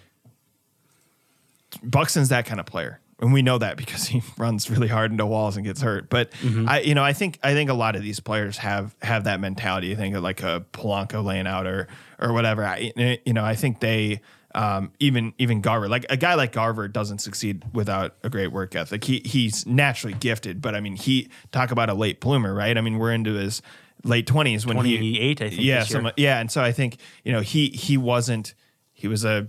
[1.82, 3.00] Buxton's that kind of player.
[3.22, 6.08] And we know that because he runs really hard into walls and gets hurt.
[6.08, 6.68] But Mm-hmm.
[6.68, 9.40] I, you know, I think I think a lot of these players have have that
[9.40, 9.92] mentality.
[9.92, 11.86] I think of like a Polanco laying out or
[12.18, 12.64] or whatever.
[12.64, 12.92] I,
[13.26, 14.20] you know, I think they
[14.54, 18.74] um, even even Garver, like a guy like Garver, doesn't succeed without a great work
[18.74, 19.04] ethic.
[19.04, 22.76] He he's naturally gifted, but I mean, he talk about a late bloomer, right?
[22.76, 23.62] I mean, we're into his
[24.02, 27.32] late twenties when he 28, I think, Yeah, some- yeah, and so I think you
[27.32, 28.54] know he he wasn't.
[28.92, 29.48] He was a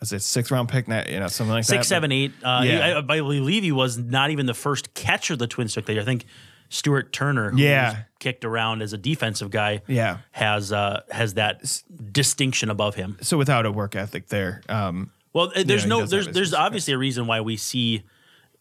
[0.00, 0.88] was it sixth round pick?
[0.88, 1.70] You know something like that.
[1.70, 2.32] six, seven, eight.
[2.42, 2.96] Uh, Yeah.
[2.96, 6.02] I, I believe he was not even the first catcher the Twins took that year.
[6.02, 6.24] I think
[6.70, 7.88] Stuart Turner, who Yeah.
[7.90, 10.18] was kicked around as a defensive guy, Yeah.
[10.30, 13.18] has uh, has that distinction above him.
[13.20, 14.62] so without a work ethic there.
[14.68, 18.02] Um, Well, uh, there's he no there's there's obviously a reason why we see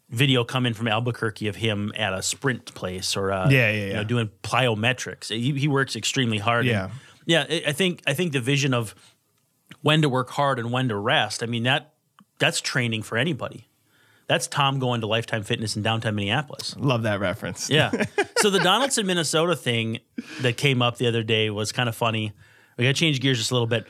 [0.10, 3.86] video come in from Albuquerque of him at a sprint place or uh, Yeah, yeah,
[3.86, 5.30] you know doing plyometrics.
[5.30, 6.66] He, he works extremely hard.
[6.66, 6.86] Yeah.
[6.86, 6.94] And,
[7.28, 7.46] yeah.
[7.48, 8.96] I- I think I think the vision of
[9.82, 11.44] when to work hard and when to rest.
[11.44, 11.94] I mean that
[12.40, 13.68] that's training for anybody.
[14.30, 16.76] That's Tom going to Lifetime Fitness in downtown Minneapolis.
[16.78, 17.68] love that reference.
[17.68, 17.90] Yeah.
[18.38, 20.02] so the Donaldson, Minnesota thing
[20.42, 22.32] that came up the other day was kind of funny.
[22.78, 23.88] We got to change gears just a little bit.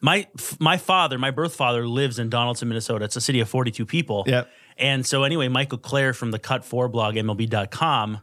[0.00, 0.26] My
[0.58, 3.04] my father, my birth father, lives in Donaldson, Minnesota.
[3.04, 4.24] It's a city of 42 people.
[4.26, 4.50] Yep.
[4.78, 8.18] And so anyway, Michael Clair from the Cut 4 blog, MLB.com,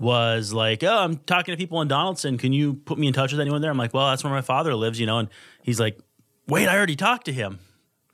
[0.00, 2.36] was like, oh, I'm talking to people in Donaldson.
[2.36, 3.70] Can you put me in touch with anyone there?
[3.70, 5.18] I'm like, well, that's where my father lives, you know.
[5.18, 5.28] And
[5.62, 6.00] he's like,
[6.48, 7.60] wait, I already talked to him.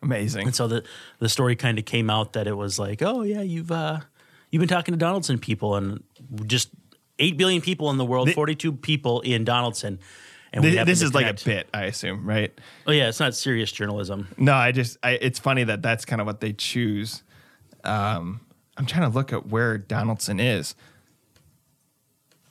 [0.03, 0.47] Amazing.
[0.49, 0.85] And so the
[1.21, 4.01] the story kind of came out that it was like, oh yeah, you've uh,
[4.51, 6.03] you've been talking to Donaldson people and
[6.47, 6.71] just
[7.19, 9.99] eight billion people in the world, Thi- forty two people in Donaldson.
[10.55, 12.53] And we This, happen this is like a bit, I assume, right?
[12.87, 14.29] Oh yeah, it's not serious journalism.
[14.37, 17.23] No, I just, I, it's funny that that's kind of what they choose.
[17.85, 18.41] Um,
[18.77, 20.75] I'm trying to look at where Donaldson is,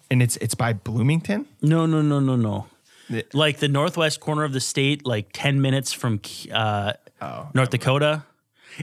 [0.09, 1.45] and it's it's by Bloomington.
[1.61, 2.67] No, no, no, no, no.
[3.09, 7.69] The- Like the northwest corner of the state, like ten minutes from uh, Oh, North
[7.69, 8.23] Dakota.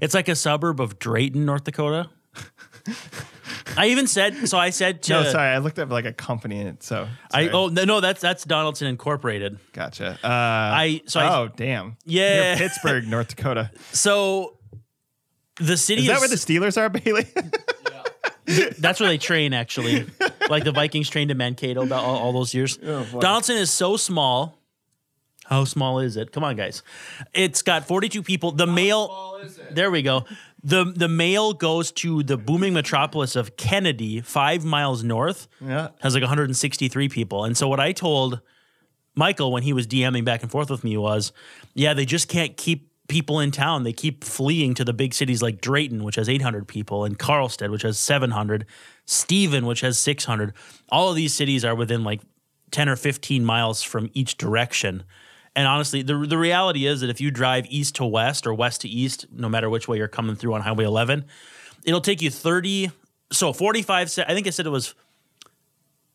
[0.01, 2.09] It's like a suburb of Drayton, North Dakota.
[3.77, 4.59] I even said so.
[4.59, 6.83] I said to No, sorry, I looked up like a company in it.
[6.83, 9.59] So I oh no no that's that's Donaldson Incorporated.
[9.73, 10.19] gotcha.
[10.23, 12.55] Uh, I so I oh damn, Yeah.
[12.55, 13.71] Near Pittsburgh, North Dakota.
[13.93, 14.57] so
[15.61, 17.27] the city Is is, that where the Steelers are, Bailey?
[18.79, 20.07] That's where they train, actually.
[20.49, 22.77] like the Vikings trained in Mankato about all, all those years.
[22.79, 24.58] Donaldson is so small.
[25.49, 26.31] How small is it?
[26.31, 26.83] Come on, guys.
[27.33, 28.53] It's got 42 people.
[28.53, 29.41] The mail.
[29.71, 30.27] There we go.
[30.63, 35.49] The the mail goes to the booming metropolis of Kennedy, five miles north.
[35.65, 35.89] Yeah.
[36.01, 37.45] Has like 163 people.
[37.45, 38.43] And so what I told
[39.15, 41.33] Michael when he was DMing back and forth with me was,
[41.73, 43.85] yeah, they just can't keep people in town.
[43.85, 47.71] They keep fleeing to the big cities like Drayton, which has 800 people, and Karlstad,
[47.71, 48.67] which has 700,
[49.07, 50.53] Stephen, which has 600.
[50.91, 52.21] All of these cities are within like
[52.71, 55.05] 10 or 15 miles from each direction.
[55.59, 58.83] And honestly, the, the reality is that if you drive east to west or west
[58.83, 61.25] to east, no matter which way you're coming through on Highway 11,
[61.85, 62.93] it'll take you 30,
[63.33, 64.95] so 45, se- I think I said it was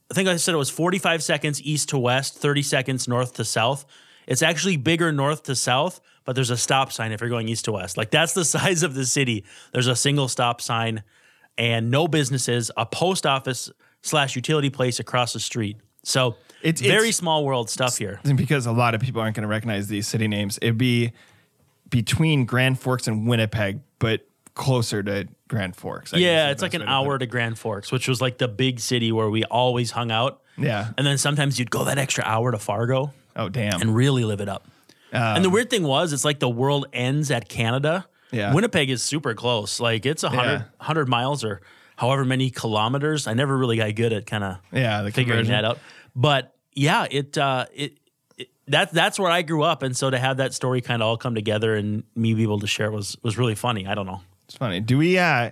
[0.10, 3.44] I think I said it was 45 seconds east to west, 30 seconds north to
[3.44, 3.86] south.
[4.28, 7.66] It's actually bigger north to south, but there's a stop sign if you're going east
[7.66, 7.98] to west.
[7.98, 9.44] Like that's the size of the city.
[9.74, 11.04] There's a single stop sign
[11.58, 13.70] and no businesses, a post office
[14.04, 15.76] slash utility place across the street.
[16.04, 18.20] So It's- very it's- small world stuff here.
[18.36, 21.12] Because a lot of people aren't going to recognize these city names, it'd be
[21.90, 26.14] between Grand Forks and Winnipeg, but closer to Grand Forks.
[26.14, 28.80] I Yeah, it's like an to hour to Grand Forks, which was like the big
[28.80, 30.42] city where we always hung out.
[30.58, 30.90] Yeah.
[30.98, 33.12] And then sometimes you'd go that extra hour to Fargo.
[33.36, 33.82] Oh, damn.
[33.82, 34.68] and really live it up.
[35.12, 38.06] and the um, weird thing was, it's like the world ends at Canada.
[38.32, 38.54] Yeah.
[38.54, 39.80] Winnipeg is super close.
[39.80, 40.58] Like it's a 100, Yeah.
[40.78, 41.62] 100 miles or
[41.96, 43.26] however many kilometers.
[43.28, 45.52] I never really got good at kind of yeah, the figuring conversion.
[45.54, 45.80] that out.
[46.16, 47.98] But yeah, it, uh, it,
[48.38, 49.84] it that, that's where I grew up.
[49.84, 52.60] And so to have that story kind of all come together and me be able
[52.60, 53.88] to share it was, was really funny.
[53.88, 54.22] I don't know.
[54.46, 54.80] It's funny.
[54.80, 55.52] Do we uh,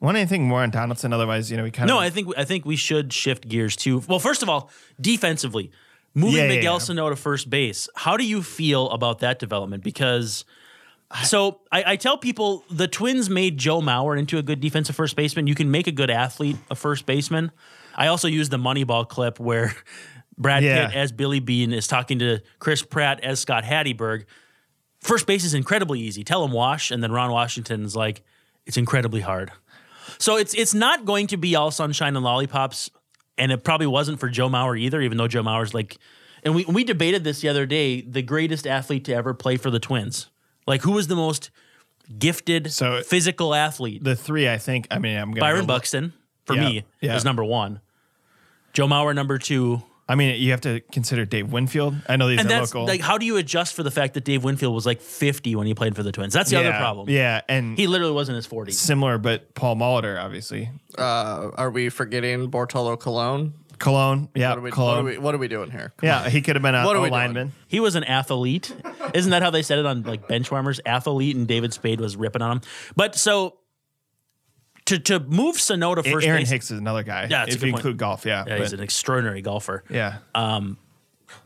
[0.00, 1.12] want anything more on Donaldson?
[1.12, 2.00] Otherwise, you know, we kind of No.
[2.00, 4.02] I think I think we should shift gears too.
[4.08, 4.70] Well, first of all,
[5.00, 5.70] defensively,
[6.14, 6.78] moving yeah, Miguel yeah.
[6.78, 7.88] Sano to first base.
[7.94, 9.84] How do you feel about that development?
[9.84, 10.44] Because
[11.24, 15.16] so I, I tell people the Twins made Joe Mauer into a good defensive first
[15.16, 15.46] baseman.
[15.46, 17.50] You can make a good athlete a first baseman.
[17.94, 19.74] I also use the Moneyball clip where
[20.38, 20.86] Brad Yeah.
[20.86, 23.96] Pitt as Billy Beane is talking to Chris Pratt as Scott Hattie
[25.00, 26.24] First base is incredibly easy.
[26.24, 28.22] Tell him wash, and then Ron Washington's like,
[28.66, 29.52] it's incredibly hard.
[30.18, 32.90] So it's it's not going to be all sunshine and lollipops,
[33.36, 35.00] and it probably wasn't for Joe Mauer either.
[35.00, 35.98] Even though Joe Mauer's like,
[36.42, 38.00] and we we debated this the other day.
[38.00, 40.30] The greatest athlete to ever play for the Twins,
[40.66, 41.50] like who was the most
[42.18, 44.02] gifted, So- physical athlete?
[44.02, 44.88] The three, I think.
[44.90, 46.12] I mean, I'm gonna Byron Buxton
[46.46, 47.14] for Yeah, me yeah.
[47.16, 47.80] is number one.
[48.72, 51.94] Joe Mauer number two, I mean, you have to consider Dave Winfield.
[52.08, 52.86] I know these and are that's local.
[52.86, 55.66] like how do you adjust for the fact that Dave Winfield was like 50 when
[55.66, 56.32] he played for the Twins?
[56.32, 57.10] That's the other problem.
[57.10, 58.72] Yeah, and he literally was in his 40s.
[58.72, 60.70] similar, but Paul Molitor, obviously.
[60.96, 63.52] Uh, are we forgetting Bartolo Colon?
[63.78, 64.96] Cologne, yeah, What are we, Cologne.
[64.96, 65.92] What are we, what are we doing here?
[65.98, 67.20] Come yeah, he could have been a, What are a we doing?
[67.20, 67.52] lineman.
[67.68, 68.74] He was an athlete.
[69.14, 70.80] Isn't that how they said it on like benchwarmers?
[70.84, 72.60] Athlete, and David Spade was ripping on him.
[72.96, 73.58] But so
[74.88, 77.22] to to move Sano to first Aaron base, Hicks is another guy.
[77.22, 77.80] Yeah, that's a if good you point.
[77.80, 78.44] include golf, yeah.
[78.46, 79.84] yeah, he's an extraordinary golfer.
[79.88, 80.18] yeah.
[80.34, 80.78] Um,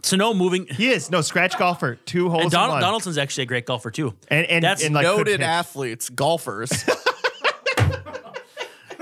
[0.03, 0.67] Sano moving.
[0.67, 1.97] he is no scratch golfer.
[1.97, 2.45] Two holes.
[2.45, 2.83] And in Donald, one.
[2.83, 4.15] Donaldson's actually a great golfer too.
[4.29, 6.71] and and, that's and like Noted athletes, golfers.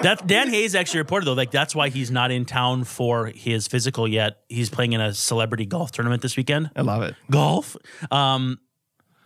[0.03, 3.69] That Dan Hayes actually reported though, like that's why he's not in town for his
[3.69, 4.39] physical yet.
[4.49, 6.71] He's playing in a celebrity golf tournament this weekend.
[6.75, 7.15] I love it.
[7.31, 7.77] Golf.
[8.11, 8.59] Um,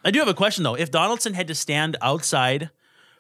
[0.05, 0.75] I do have a question though.
[0.75, 2.71] If Donaldson had to stand outside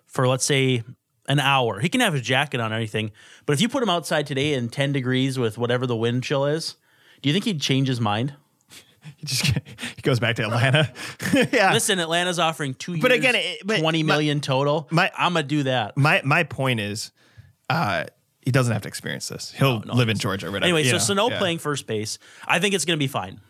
[0.07, 0.83] for let's say
[1.29, 3.11] an hour, he can have his jacket on and everything.
[3.47, 6.45] But if you put him outside today in ten degrees with whatever the wind chill
[6.47, 6.77] is,
[7.23, 8.35] do you think he'd change his mind?
[9.19, 10.91] He just he goes back to Atlanta.
[11.53, 11.75] yeah.
[11.75, 14.89] Listen, Atlanta's offering two years, But again, it- but twenty my- total.
[14.91, 15.95] my- I'm gonna do that.
[15.99, 17.13] my my point is,
[17.69, 18.05] uh,
[18.41, 19.53] he doesn't have to experience this.
[19.53, 20.65] He'll no, live in Georgia or whatever.
[20.65, 21.39] Anyway, so know, Sano yeah.
[21.39, 23.41] playing first base, I think it's going to be fine.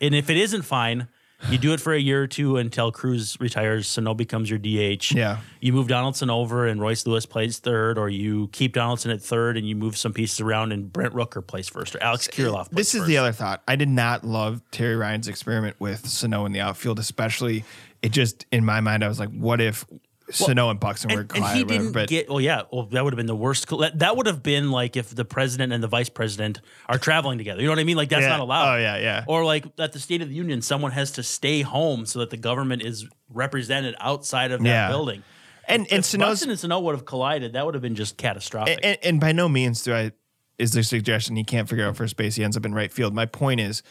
[0.00, 1.08] And if it isn't fine,
[1.50, 3.86] you do it for a year or two until Cruz retires.
[3.88, 5.12] Sano becomes your DH.
[5.12, 5.38] Yeah.
[5.60, 9.56] You move Donaldson over and Royce Lewis plays third, or you keep Donaldson at third
[9.56, 12.76] and you move some pieces around and Brent Rooker plays first, or Alex Kirilloff Plays
[12.76, 13.08] This is first.
[13.08, 13.62] the other thought.
[13.66, 17.64] I did not love Terry Ryan's experiment with Sano in the outfield, especially.
[18.02, 19.84] It just in my mind, I was like, what if
[20.32, 21.56] Sano and Buxton were And, and collided?
[21.56, 22.28] he whatever, didn't but get.
[22.28, 22.62] Well, yeah.
[22.72, 23.68] Well, that would have been the worst.
[23.94, 27.60] That would have been like if the president and the vice president are traveling together.
[27.60, 27.96] You know what I mean?
[27.96, 28.28] Like that's Yeah.
[28.30, 28.74] not allowed.
[28.74, 29.24] Oh, yeah, yeah.
[29.28, 32.30] Or like at the State of the Union, someone has to stay home so that
[32.30, 34.88] the government is represented outside of that Yeah.
[34.88, 35.22] building.
[35.68, 38.16] and and If Sano's Buxton and Sano would have collided, that would have been just
[38.16, 38.80] catastrophic.
[38.82, 40.12] and, and by no means do I
[40.58, 42.34] is there suggestion he can't figure out first base.
[42.36, 43.14] He ends up in right field.
[43.14, 43.82] My point is,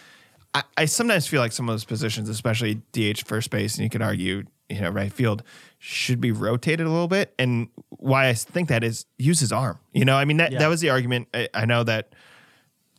[0.53, 3.89] I, I sometimes feel like some of those positions, especially DH first base, and you
[3.89, 5.43] could argue, you know, right field
[5.79, 7.33] should be rotated a little bit.
[7.37, 9.79] And why I think that is use his arm.
[9.93, 10.59] You know, I mean that Yeah.
[10.59, 11.27] that was the argument.
[11.33, 12.13] I, I know that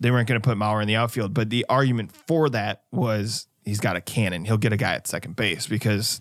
[0.01, 3.47] they weren't going to put Mauer in the outfield, but the argument for that was
[3.65, 4.45] he's got a cannon.
[4.45, 6.21] He'll get a guy at second base because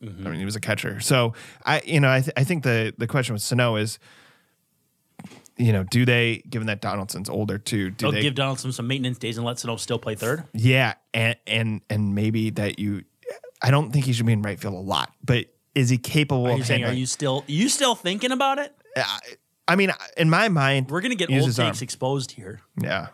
[0.00, 0.26] Mm-hmm.
[0.28, 1.00] I mean, he was a catcher.
[1.00, 1.34] So
[1.66, 3.98] I, you know, I, th- I think the the question with Sano is,
[5.56, 8.86] you know, do they, given that Donaldson's older too, do They'll they, give Donaldson some
[8.86, 10.44] maintenance days and let Sano still play third.
[10.54, 13.02] yeah, and and and maybe that you,
[13.62, 16.46] I don't think he should be in right field a lot, but is he capable
[16.46, 16.84] Are of you saying?
[16.84, 17.44] Are you still?
[17.46, 18.74] You still thinking about it?
[19.66, 21.68] I mean, in my mind, We're gonna get use old his arm.
[21.72, 22.60] takes exposed here.
[22.80, 23.08] Yeah,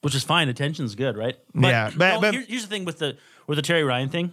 [0.00, 0.48] which is fine.
[0.48, 1.36] Attention's good, right?
[1.54, 4.32] Yeah, but- no, but- here- here's the thing with the with the Terry Ryan thing.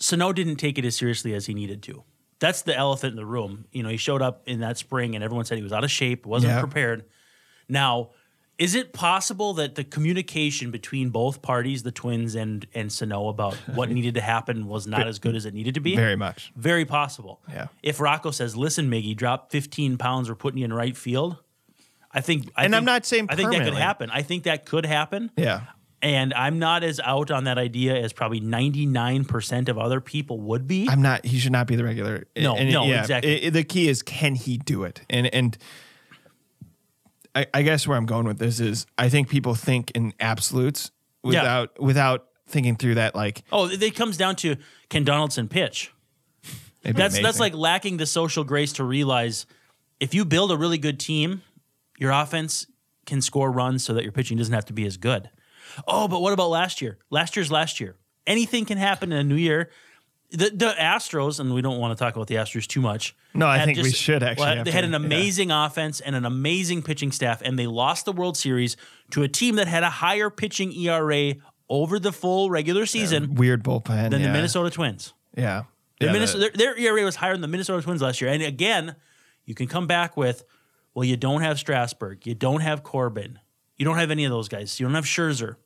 [0.00, 2.02] Sano didn't take it as seriously as he needed to.
[2.40, 3.66] That's the elephant in the room.
[3.72, 5.90] You know, he showed up in that spring, and everyone said he was out of
[5.90, 6.60] shape, wasn't Yeah.
[6.60, 7.04] prepared.
[7.68, 8.10] Now,
[8.56, 13.54] is it possible that the communication between both parties, the Twins and and Sano, about
[13.74, 15.96] what needed to happen was not as good as it needed to be?
[15.96, 16.52] very much.
[16.56, 17.40] Very possible.
[17.48, 17.66] Yeah.
[17.82, 21.36] If Rocco says, "Listen, Miggy, drop 15 pounds, we're putting you in right field,"
[22.12, 22.50] I think.
[22.56, 24.10] I And I'm not saying I think that could happen.
[24.10, 25.30] I think that could happen.
[25.36, 25.62] Yeah,
[26.00, 30.66] And I'm not as out on that idea as probably 99% of other people would
[30.68, 30.86] be.
[30.88, 31.24] I'm not.
[31.24, 32.26] He should not be the regular.
[32.36, 33.46] No, no, exactly.
[33.46, 35.00] i- the key is can he do it?
[35.10, 35.56] And and
[37.34, 40.90] I, I guess where I'm going with this is I think people think in absolutes
[41.22, 43.14] without without thinking through that.
[43.14, 44.56] Like oh, it it comes down to
[44.88, 45.92] can Donaldson pitch?
[46.84, 47.40] it'd be That's that's amazing.
[47.40, 49.46] like lacking the social grace to realize
[50.00, 51.42] if you build a really good team,
[51.98, 52.66] your offense
[53.06, 55.30] can score runs so that your pitching doesn't have to be as good.
[55.86, 56.98] Oh, but what about last year?
[57.10, 57.96] Last year's last year.
[58.26, 59.70] Anything can happen in a new year.
[60.34, 63.14] The the Astros, and we don't want to talk about the Astros too much.
[63.34, 64.96] No, I think we should actually well, they had an yeah.
[64.96, 68.76] amazing offense and an amazing pitching staff, and they lost the World Series
[69.12, 71.34] to a team that had a higher pitching ERA
[71.68, 74.26] over the full regular season weird bullpen than yeah.
[74.26, 75.14] the Minnesota Twins.
[75.36, 75.64] Yeah,
[76.00, 78.30] The Yeah, Minnesota, their, their ERA was higher than the Minnesota Twins last year.
[78.30, 78.96] And again,
[79.44, 80.44] you can come back with,
[80.94, 83.38] well, you don't have Strasburg, you don't have Corbin,
[83.76, 85.56] you don't have any of those guys, you don't have Scherzer.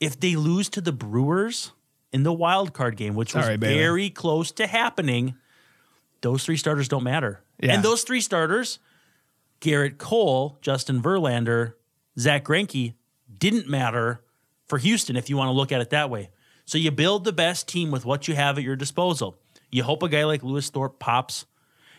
[0.00, 1.72] If they lose to the Brewers
[2.14, 5.34] in the wild card game, which was very close to happening,
[6.20, 7.42] those three starters don't matter.
[7.58, 7.74] Yeah.
[7.74, 8.78] And those three starters,
[9.60, 11.74] Gerrit Cole, Justin Verlander,
[12.16, 12.94] Zack Greinke,
[13.36, 14.22] didn't matter
[14.68, 16.30] for Houston if you want to look at it that way.
[16.66, 19.36] So you build the best team with what you have at your disposal.
[19.72, 21.46] You hope a guy like Lewis Thorpe pops.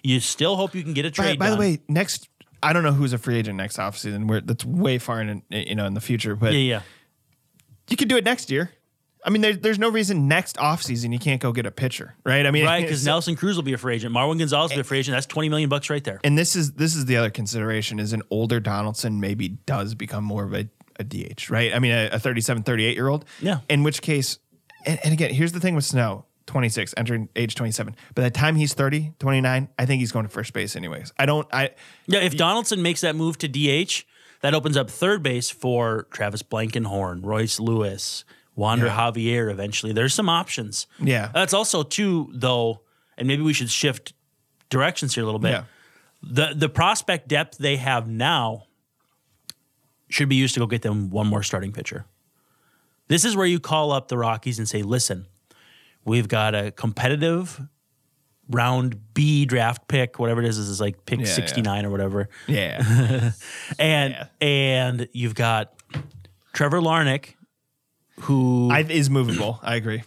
[0.01, 1.37] You still hope you can get a trade.
[1.37, 1.59] by the done.
[1.59, 2.29] way, next
[2.63, 4.27] I don't know who's a free agent next offseason.
[4.27, 6.81] Where that's way far in you know in the future, but yeah, yeah.
[7.89, 8.71] you could do it next year.
[9.25, 12.45] I mean, there's there's no reason next offseason you can't go get a pitcher, right?
[12.45, 14.13] I mean, Right, because Nelson Cruz will be a free agent.
[14.13, 15.15] Marwin Gonzalez will be a free agent.
[15.15, 16.19] That's 20 million bucks right there.
[16.23, 20.23] and this is this is the other consideration is an older Donaldson maybe does become
[20.23, 21.73] more of a, a DH, right?
[21.73, 23.25] I mean, a, a 37, 38 year old.
[23.41, 23.61] Yeah.
[23.67, 24.37] In which case,
[24.85, 27.95] and, and again, here's the thing with Snow, 26, entering age 27.
[28.13, 31.11] By the time he's 30, 29, I think he's going to first base anyways.
[31.17, 31.71] I don't, I,
[32.05, 34.03] Yeah, if Donaldson makes that move to DH,
[34.41, 38.23] that opens up third base for Travis Blankenhorn, Royce Lewis,
[38.55, 38.97] Wander Yeah.
[39.11, 39.91] Javier eventually.
[39.93, 40.87] There's some options.
[40.99, 41.29] Yeah.
[41.33, 42.81] That's also too, though,
[43.17, 44.13] and maybe we should shift
[44.69, 45.51] directions here a little bit.
[45.51, 45.63] Yeah.
[46.23, 48.63] The the prospect depth they have now
[50.09, 52.05] should be used to go get them one more starting pitcher.
[53.07, 55.27] This is where you call up the Rockies and say, listen,
[56.05, 57.61] we've got a competitive
[58.49, 61.33] round B draft pick, whatever it is, is like pick Yeah, yeah.
[61.33, 62.29] 69 or whatever.
[62.47, 63.31] yeah.
[63.79, 64.27] And Yeah.
[64.47, 65.73] and you've got
[66.53, 67.33] Trevor Larnach,
[68.21, 69.59] who I, is movable.
[69.61, 70.03] I agree.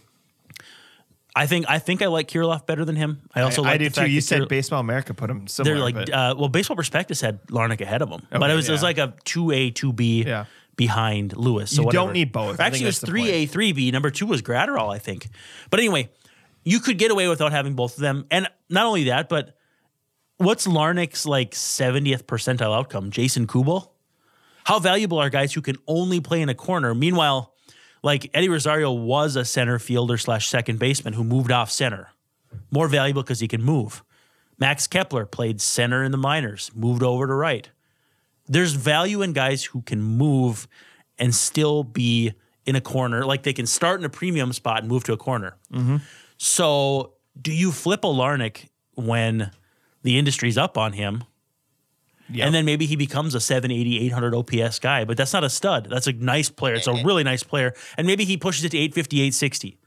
[1.35, 3.21] I think I think I like Kirilloff better than him.
[3.33, 4.09] I also I, like I do too.
[4.09, 5.75] You said Baseball America put him somewhere.
[5.75, 8.67] they're like but- uh, well, Baseball Prospectus had Larnach ahead of him, but it was
[8.67, 10.45] it was like a two A two B Yeah.
[10.75, 11.73] behind Lewis.
[11.73, 12.59] So You don't need both.
[12.59, 13.91] Actually, it was three A three B.
[13.91, 15.27] Number two was Graterol, I think.
[15.69, 16.09] But anyway,
[16.63, 19.55] you could get away without having both of them, and not only that, but
[20.37, 23.11] what's Larnach's like seventieth percentile outcome?
[23.11, 23.91] Jason Kubel.
[24.65, 26.93] How valuable are guys who can only play in a corner?
[26.93, 27.53] Meanwhile,
[28.03, 32.09] like Eddie Rosario was a center fielder slash second baseman who moved off center.
[32.71, 34.03] More valuable because he can move.
[34.57, 37.69] Max Kepler played center in the minors, moved over to right.
[38.47, 40.67] There's value in guys who can move
[41.17, 42.33] and still be
[42.65, 43.25] in a corner.
[43.25, 45.57] Like they can start in a premium spot and move to a corner.
[45.71, 45.97] Mm-hmm.
[46.37, 49.51] So, do you flip a Larnach when
[50.03, 51.23] the industry's up on him?
[52.31, 52.45] Yep.
[52.45, 55.87] And then maybe he becomes a 780, 800 OPS guy, but that's not a stud.
[55.89, 56.75] That's a nice player.
[56.75, 57.73] It's a really nice player.
[57.97, 59.77] And maybe he pushes it to 850, 860.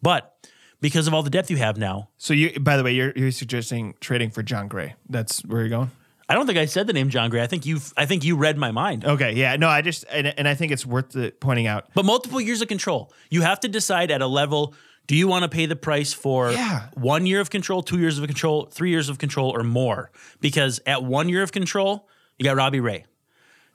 [0.00, 0.34] But
[0.80, 3.30] because of all the depth you have now, So you, by the way, you're, you're
[3.30, 4.94] suggesting trading for Jon Gray.
[5.08, 5.90] That's where you're going.
[6.28, 7.42] I don't think I said the name Jon Gray.
[7.42, 9.04] I think you I think you read my mind.
[9.04, 11.88] Okay, yeah, no, I just and, and I think it's worth the, pointing out.
[11.94, 13.12] But multiple years of control.
[13.28, 14.74] You have to decide at a level
[15.12, 16.84] do you want to pay the price for Yeah.
[16.94, 20.10] one year of control, two years of control, three years of control, or more?
[20.40, 23.04] Because at one year of control, you got Robbie Ray.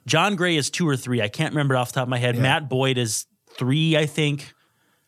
[0.04, 1.22] Jon Gray is two or three.
[1.22, 2.36] I can't remember off the top of my head.
[2.36, 4.52] Matt Boyd is three, I think.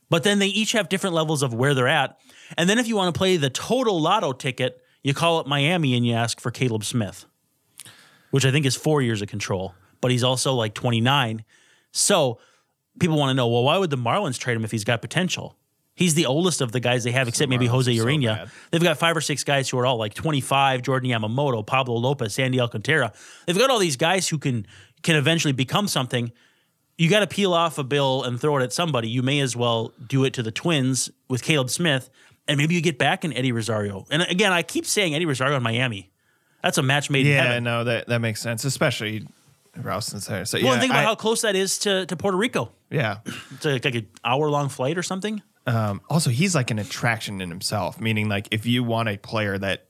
[0.09, 2.17] But then they each have different levels of where they're at.
[2.57, 5.97] And then if you want to play the total lotto ticket, you call up Miami
[5.97, 7.25] and you ask for Caleb Smith,
[8.31, 9.75] which I think is four years of control.
[10.01, 11.45] But he's also like 29.
[11.91, 12.39] So
[13.01, 15.57] people want to know, well, why would the Marlins trade him if he's got potential?
[15.95, 18.25] He's the oldest of the guys they have, except maybe Jose so Urena.
[18.37, 18.51] bad.
[18.71, 22.35] They've got five or six guys who are all like 25, Jordan Yamamoto, Pablo Lopez,
[22.35, 23.13] Sandy Alcantara.
[23.47, 24.67] They've got all these guys who can
[25.03, 26.33] can eventually become something.
[26.97, 29.09] You got to peel off a bill and throw it at somebody.
[29.09, 32.09] You may as well do it to the Twins with Caleb Smith,
[32.49, 34.07] and maybe you get back in Eddie Rosario.
[34.11, 36.11] And again, I keep saying Eddie Rosario in Miami.
[36.63, 37.65] That's a match made in Yeah, heaven.
[37.65, 39.27] no, that that makes sense, especially
[39.77, 40.45] Ralston's there.
[40.45, 42.71] So Well, yeah, think about I- how close that is to, to Puerto Rico.
[42.91, 43.19] yeah.
[43.55, 45.43] It's like, like an hour long flight or something.
[45.67, 49.59] Um, also, he's like an attraction in himself, meaning like if you want a player
[49.59, 49.87] that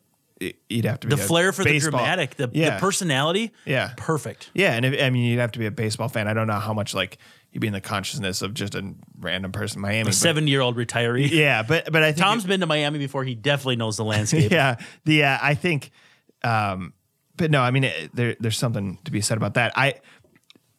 [0.68, 2.74] you'd have to be The flair for baseball- the dramatic, the, yeah.
[2.74, 3.52] the personality.
[3.66, 3.92] Yeah.
[3.96, 4.50] Perfect.
[4.54, 6.28] Yeah, and if, I mean, you'd have to be a baseball fan.
[6.28, 7.18] I don't know how much like
[7.52, 10.12] you'd be in the consciousness of just a random person in Miami.
[10.12, 11.30] 70 year old retiree.
[11.30, 13.24] yeah, but but I think Tom's been to Miami before.
[13.24, 14.50] He definitely knows the landscape.
[14.52, 15.90] yeah, the uh, I think,
[16.42, 16.94] um,
[17.36, 19.72] but no, I mean, it, there there's something to be said about that.
[19.76, 19.94] I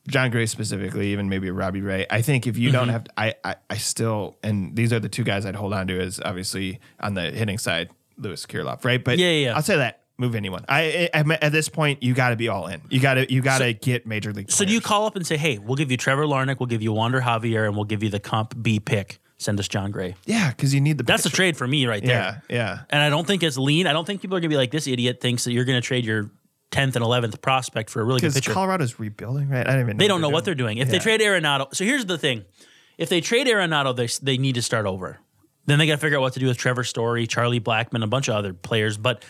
[0.08, 2.06] Jon Gray specifically, even maybe Robbie Ray.
[2.10, 2.92] I think if you don't Mm-hmm.
[2.92, 5.88] have, to, I, I I still, and these are the two guys I'd hold on
[5.88, 9.04] to is obviously on the hitting side, Lewis Kirilloff, right?
[9.04, 9.56] But Yeah, yeah, yeah.
[9.56, 10.64] I'll say that move anyone.
[10.70, 12.82] I, I at this point, you got to be all in.
[12.90, 14.52] You got to you got to get major league.
[14.52, 16.82] So do you call up and say, hey, we'll give you Trevor Larnach, we'll give
[16.82, 19.20] you Wander Javier, and we'll give you the comp B pick.
[19.38, 20.14] Send us John Gray.
[20.28, 21.04] Yeah, because you need the.
[21.04, 22.42] That's a trade for me right there.
[22.48, 22.80] Yeah, yeah.
[22.92, 23.88] And I don't think it's lean.
[23.88, 25.82] I don't think people are going to be like, this idiot thinks that you're going
[25.82, 26.30] to trade your
[26.72, 28.54] 10th and 11th prospect for a really good Because pitcher.
[28.54, 29.68] Colorado's rebuilding, right?
[29.68, 29.98] I don't even.
[29.98, 30.78] They don't know what they're doing.
[30.78, 31.00] If they Yeah.
[31.04, 32.46] trade Arenado, so here's the thing:
[32.98, 35.20] if they trade Arenado, they they need to start over.
[35.68, 38.08] Then they got to figure out what to do with Trevor Story, Charlie Blackmon, a
[38.08, 38.98] bunch of other players.
[38.98, 39.24] But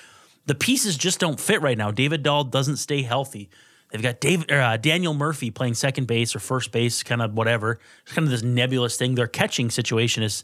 [0.46, 1.92] the pieces just don't fit right now.
[1.92, 3.50] David Dahl doesn't stay healthy.
[3.92, 7.34] They've got David or, uh, Daniel Murphy playing second base or first base, kind of
[7.34, 7.80] whatever.
[8.04, 9.16] It's kind of this nebulous thing.
[9.16, 10.44] Their catching situation is.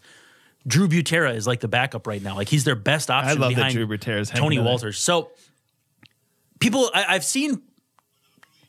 [0.68, 2.36] Drew Butera is like the backup right now.
[2.36, 3.30] Like he's their best option.
[3.38, 4.58] I love that behind Drew Butera's Tony.
[4.58, 4.95] Wolters.
[4.98, 5.32] So
[6.60, 7.62] people, I, I've seen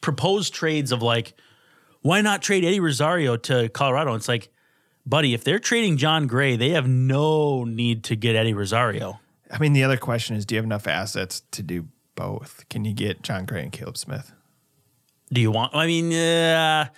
[0.01, 1.35] proposed trades of like,
[2.03, 4.13] why not trade Eddie Rosario to Colorado?
[4.13, 4.49] And It's like,
[5.05, 9.21] buddy, if they're trading Jon Gray, they have no need to get Eddie Rosario.
[9.51, 12.65] I mean, the other question is, do you have enough assets to do both?
[12.69, 14.33] Can you get Jon Gray and Caleb Smith?
[15.33, 15.75] Do you want?
[15.75, 16.89] I mean, uh,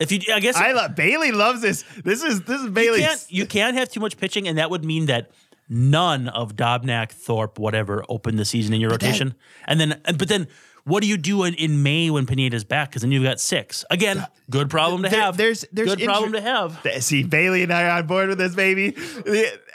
[0.00, 1.84] If you, I guess I love Bailey loves this.
[2.04, 4.84] This is this is you can't you can't have too much pitching, and that would
[4.84, 5.30] mean that
[5.70, 9.34] none of Dobnak, Thorpe, whatever, open the season in your rotation.
[9.66, 10.48] and then, but then,
[10.84, 12.88] what do you do in, in May when Pineda's back?
[12.90, 14.26] Because then you've got six again.
[14.50, 15.36] Good problem to There- have.
[15.36, 16.80] there's- there's good problem to have.
[17.00, 18.94] See, Bailey and I are on board with this, baby.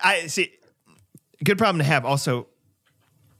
[0.03, 0.51] I see.
[1.43, 2.05] Good problem to have.
[2.05, 2.47] Also,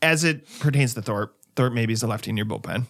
[0.02, 2.86] as it pertains to Thorpe, Thorpe maybe is a lefty in your bullpen.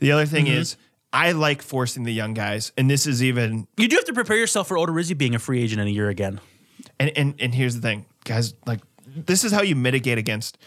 [0.00, 0.54] The other thing Mm-hmm.
[0.56, 0.76] is,
[1.12, 3.68] I like forcing the young guys, and this is even.
[3.76, 6.08] You do have to prepare yourself for Odorizzi being a free agent in a year
[6.08, 6.40] again.
[6.98, 8.54] And and and here's the thing, guys.
[8.66, 8.80] Like,
[9.14, 10.58] this is how you mitigate against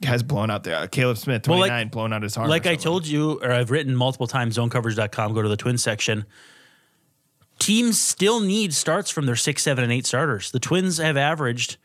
[0.00, 0.76] guys blown out there.
[0.76, 2.48] Uh, Caleb Smith, Well, twenty like- blowing out his arm.
[2.48, 6.24] Like I told you, or I've written multiple times, zonecoverage.com, go to the twin section.
[7.58, 10.52] Teams still need starts from their six, seven, and eight starters.
[10.52, 11.76] The Twins have averaged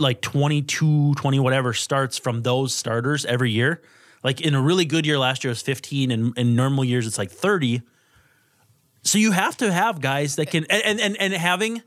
[0.00, 3.80] like 22, 20, whatever starts from those starters every year.
[4.24, 7.06] Like in a really good year last year, it was 15, and in normal years,
[7.06, 7.82] it's like 30.
[9.02, 11.82] So you have to have guys that can, and, and, and having,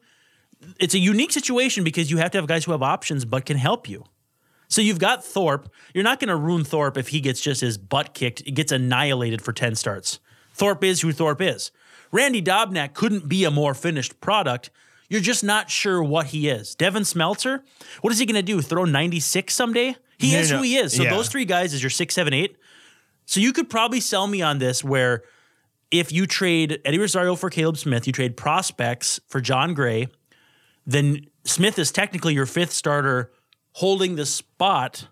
[0.79, 3.57] it's a unique situation because you have to have guys who have options but can
[3.57, 4.05] help you.
[4.67, 5.71] So you've got Thorpe.
[5.93, 8.71] You're not going to ruin Thorpe if he gets just his butt kicked, it gets
[8.71, 10.19] annihilated for 10 starts.
[10.53, 11.71] Thorpe is who Thorpe is.
[12.11, 14.69] Randy Dobnak couldn't be a more finished product.
[15.09, 16.75] You're just not sure what he is.
[16.75, 17.61] Devin Smeltzer,
[18.01, 18.61] what is he going to do?
[18.61, 19.95] Throw 96 someday?
[20.19, 20.95] He No, is no, who he is.
[20.95, 21.09] So yeah.
[21.11, 22.57] those three guys is your six, seven, eight.
[23.25, 25.23] So you could probably sell me on this where
[25.91, 30.09] if you trade Eddie Rosario for Caleb Smith, you trade prospects for Jon Gray,
[30.85, 33.31] then Smith is technically your fifth starter
[33.73, 35.07] holding the spot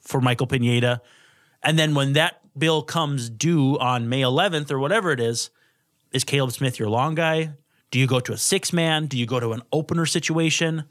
[0.00, 1.00] for Michael Pineda.
[1.62, 5.50] And then when that bill comes due on May 11th or whatever it is,
[6.12, 7.52] is Caleb Smith your long guy?
[7.90, 9.06] Do you go to a six man?
[9.06, 10.84] Do you go to an opener situation?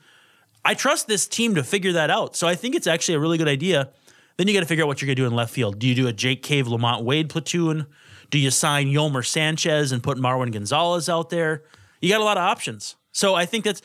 [0.64, 2.36] I trust this team to figure that out.
[2.36, 3.90] So I think it's actually a really good idea.
[4.38, 5.80] Then you got to figure out what you're going to do in left field.
[5.80, 7.86] Do you do a Jake Cave, LaMonte Wade platoon?
[8.30, 11.64] Do you sign Yolmer Sanchez and put Marwin Gonzalez out there?
[12.02, 12.96] You got a lot of options.
[13.20, 13.82] So I think that's,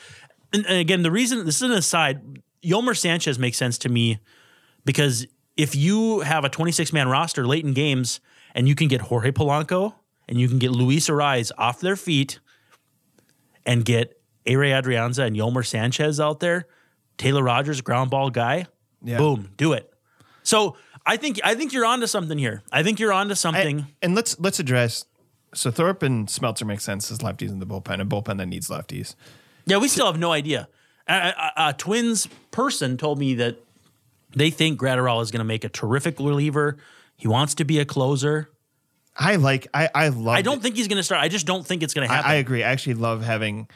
[0.53, 4.19] and, and again, the reason this is an aside, Yolmer Sanchez makes sense to me
[4.85, 5.27] because
[5.57, 8.21] if you have a 26 man roster late in games
[8.53, 9.95] and you can get Jorge Polanco
[10.29, 12.39] and you can get Luis Arraez off their feet
[13.65, 16.67] and get Ehire Adrianza and Yolmer Sanchez out there,
[17.17, 18.67] Taylor Rogers, ground ball guy,
[19.03, 19.17] Yeah.
[19.17, 19.91] boom, do it.
[20.43, 22.63] So I think I think you're onto something here.
[22.71, 23.87] I think you're onto I- something.
[24.01, 25.05] and let's let's address.
[25.55, 28.69] So Thorpe and Smeltzer make sense as lefties in the bullpen, a bullpen that needs
[28.69, 29.15] lefties.
[29.65, 30.67] yeah, we still have no idea.
[31.07, 33.57] A, a- a Twins person told me that
[34.35, 36.77] they think Graterol is going to make a terrific reliever.
[37.15, 38.49] He wants to be a closer.
[39.17, 39.67] I like.
[39.73, 40.35] I I love.
[40.35, 41.23] I don't think he's going to start.
[41.23, 42.29] I just don't think it's going to happen.
[42.29, 42.63] I, I agree.
[42.63, 43.69] I actually love having.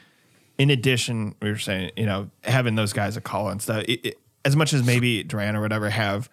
[0.58, 3.84] In addition, we were saying, you know, having those guys a call and stuff.
[3.88, 6.28] It, it, as much as maybe Duran or whatever have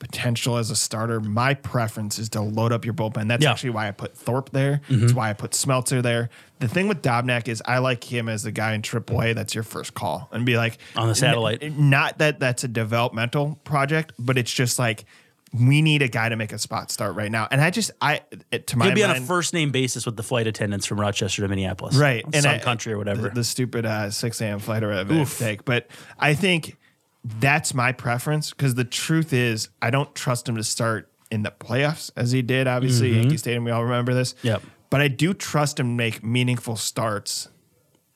[0.00, 3.28] potential as a starter, my preference is to load up your bullpen.
[3.28, 3.52] That's Yeah.
[3.52, 4.80] actually why I put Thorpe there.
[4.90, 6.28] That's why I put Smeltzer there.
[6.58, 9.62] The thing with Dobnak is I like him as the guy in AAA that's your
[9.64, 11.62] first call and be like On the satellite.
[11.62, 15.04] n- not that that's a developmental project, but it's just like
[15.52, 17.48] we need a guy to make a spot start right now.
[17.50, 18.20] And I just I
[18.66, 21.42] to my He'll be on a first name basis with the flight attendants from Rochester
[21.42, 23.22] to Minneapolis, right and Sun I- Country or whatever.
[23.22, 25.88] the, the stupid uh, 6 a.m flight or whatever take but
[26.18, 26.76] i think
[27.24, 31.50] that's my preference because the truth is i don't trust him to start in the
[31.50, 34.46] playoffs as he did obviously yankee stadium we all remember this Mm-hmm.
[34.48, 34.62] Yep.
[34.88, 37.48] but i do trust him to make meaningful starts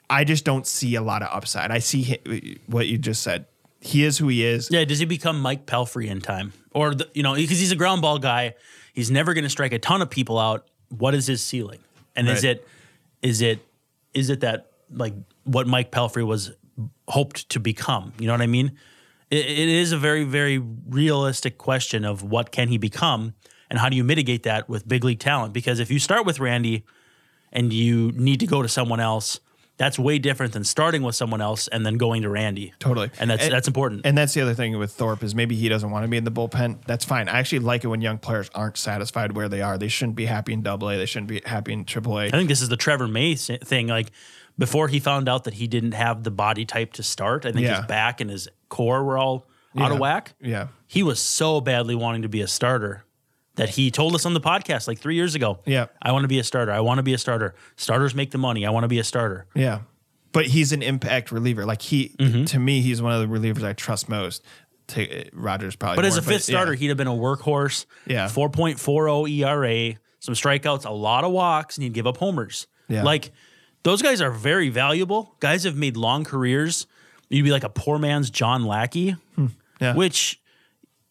[0.08, 2.18] i just don't see a lot of upside i see
[2.66, 3.46] what you just said
[3.80, 7.06] he is who he is Yeah, does he become Mike Pelfrey in time, or the,
[7.12, 8.54] you know, because he's a ground ball guy,
[8.94, 10.66] he's never going to strike a ton of people out.
[10.88, 11.80] What is his ceiling?
[12.16, 12.66] And is it,
[13.20, 13.58] is it,
[14.14, 15.12] is it that like
[15.44, 16.52] what Mike Pelfrey was
[17.08, 18.14] hoped to become?
[18.18, 18.78] You know what I mean?
[19.34, 23.34] It, it is a very, very realistic question of what can he become,
[23.70, 25.52] and how do you mitigate that with big league talent?
[25.52, 26.84] Because if you start with Randy,
[27.52, 29.38] and you need to go to someone else.
[29.76, 32.72] That's way different than starting with someone else and then going to Randy.
[32.80, 33.10] Totally.
[33.18, 34.02] and that's And- that's important.
[34.04, 36.22] And that's the other thing with Thorpe is maybe he doesn't want to be in
[36.24, 36.78] the bullpen.
[36.86, 37.28] That's fine.
[37.28, 39.76] I actually like it when young players aren't satisfied where they are.
[39.78, 40.96] They shouldn't be happy in Double A.
[40.96, 42.26] They shouldn't be happy in Triple A.
[42.26, 43.86] I think this is the Trevor May thing.
[43.88, 44.10] Like
[44.58, 47.66] before he found out that he didn't have the body type to start, I think
[47.66, 47.78] Yeah.
[47.78, 49.46] his back and his core were all
[49.78, 50.34] out of whack.
[50.40, 50.68] Yeah.
[50.86, 53.04] He was so badly wanting to be a starter
[53.56, 55.60] that he told us on the podcast like three years ago.
[55.64, 55.86] Yeah.
[56.02, 56.72] I want to be a starter.
[56.72, 57.54] I want to be a starter.
[57.76, 58.66] Starters make the money.
[58.66, 59.46] I want to be a starter.
[59.54, 59.80] Yeah.
[60.32, 61.64] But he's an impact reliever.
[61.64, 62.44] Like he, Mm-hmm.
[62.46, 64.42] to me, he's one of the relievers I trust most.
[64.88, 65.96] To, Rogers probably.
[65.96, 66.78] But as more, a fifth starter, yeah.
[66.80, 67.86] he'd have been a workhorse.
[68.06, 68.26] Yeah.
[68.28, 72.66] 4.40 ERA, E some strikeouts, a lot of walks, and he'd give up homers.
[72.88, 73.02] Yeah.
[73.02, 73.30] Like
[73.82, 75.36] those guys are very valuable.
[75.40, 76.86] Guys have made long careers.
[77.28, 79.46] You'd be like a poor man's John Lackey, Hmm.
[79.80, 79.94] Yeah.
[79.94, 80.40] which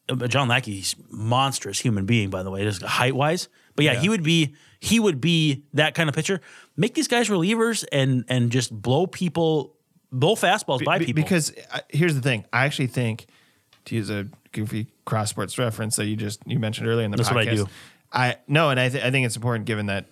[0.09, 3.47] uh, John Lackey's monstrous human being, by the way, just height wise.
[3.75, 3.99] But yeah, Yeah.
[4.01, 6.41] he would be he would be that kind of pitcher.
[6.75, 9.75] Make these guys relievers and and just blow people,
[10.11, 11.23] blow fastballs by Be- people.
[11.23, 13.25] Because uh, here's the thing, I actually think
[13.85, 17.17] to use a goofy cross sports reference that you just you mentioned earlier in the
[17.17, 17.35] That's podcast.
[17.35, 17.67] what I do.
[18.11, 20.05] I no, and I, th- I think it's important given that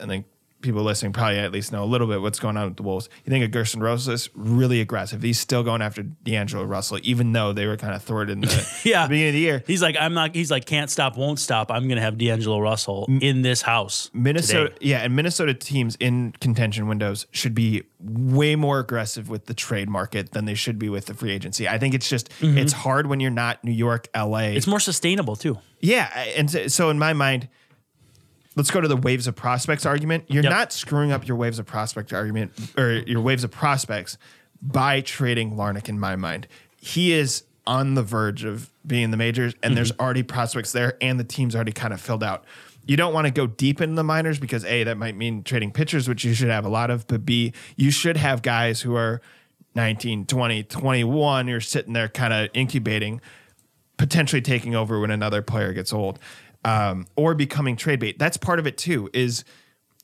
[0.00, 0.26] I think
[0.64, 3.08] people listening probably at least know a little bit what's going on with the Wolves.
[3.24, 5.22] You think of Gerson Rosas really aggressive.
[5.22, 8.80] He's still going after D'Angelo Russell, even though they were kind of thwarted in the,
[8.84, 9.64] yeah, the beginning of the year.
[9.66, 10.34] He's like, I'm not.
[10.34, 11.70] He's like, can't stop, won't stop.
[11.70, 14.10] I'm gonna have D'Angelo Russell in this house.
[14.12, 14.86] Minnesota, today.
[14.86, 19.88] yeah, and Minnesota teams in contention windows should be way more aggressive with the trade
[19.88, 21.68] market than they should be with the free agency.
[21.68, 22.58] I think it's just mm-hmm.
[22.58, 24.38] it's hard when you're not New York, LA.
[24.38, 25.58] It's more sustainable too.
[25.80, 27.48] Yeah, and so in my mind,
[28.56, 30.24] let's go to the waves of prospects argument.
[30.28, 30.52] You're Yep.
[30.52, 34.16] not screwing up your waves of prospect argument or your waves of prospects
[34.62, 35.88] by trading Larnach.
[35.88, 36.46] In my mind,
[36.80, 40.02] he is on the verge of being in the majors, and there's mm-hmm.
[40.02, 42.44] already prospects there, and the team's already kind of filled out.
[42.86, 45.72] You don't want to go deep into the minors because a that might mean trading
[45.72, 48.94] pitchers, which you should have a lot of, but b you should have guys who
[48.94, 49.22] are
[49.74, 51.48] 19, 20, 21.
[51.48, 53.20] You're sitting there kind of incubating
[53.96, 56.18] potentially taking over when another player gets old
[56.64, 58.18] um, or becoming trade bait.
[58.18, 59.10] That's part of it too.
[59.12, 59.44] Is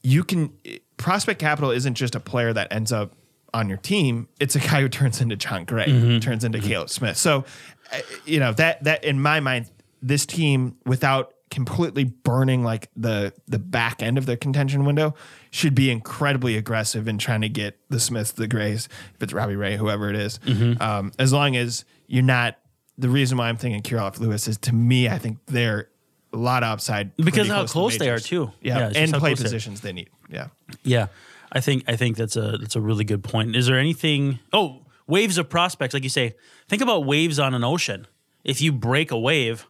[0.02, 0.52] you can
[0.96, 3.14] prospect capital isn't just a player that ends up
[3.52, 4.28] on your team.
[4.38, 7.16] It's a guy who turns into Jon Gray, turns into Caleb Smith.
[7.16, 7.44] So
[7.92, 9.70] uh, you know that that in my mind,
[10.02, 15.14] this team without completely burning like the the back end of the contention window
[15.50, 19.56] should be incredibly aggressive in trying to get the Smiths, the Grays, if it's Robbie
[19.56, 20.38] Ray, whoever it is.
[20.80, 22.56] Um, as long as you're not.
[22.98, 25.88] The reason why I'm thinking Kirilloff Lewis is to me, I think they're
[26.32, 28.52] a lot of upside Because how close they are, too.
[28.60, 30.10] Yeah, Yeah, and play close they positions they need.
[30.28, 30.48] Yeah.
[30.82, 31.08] Yeah,
[31.50, 33.56] I think I think that's a that's a really good point.
[33.56, 34.38] Is there anything?
[34.52, 36.34] Oh, waves of prospects, like you say.
[36.68, 38.06] Think about waves on an ocean.
[38.44, 39.66] If you break a wave,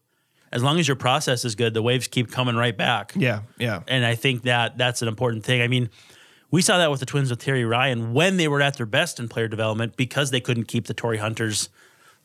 [0.53, 3.13] as long as your process is good, the waves keep coming right back.
[3.17, 3.83] Yeah, yeah.
[3.89, 5.63] and I think that that's an important thing.
[5.63, 5.91] I mean,
[6.51, 9.21] we saw that with the Twins with Terry Ryan when they were at their best
[9.21, 11.69] in player development because they couldn't keep the Torii Hunters.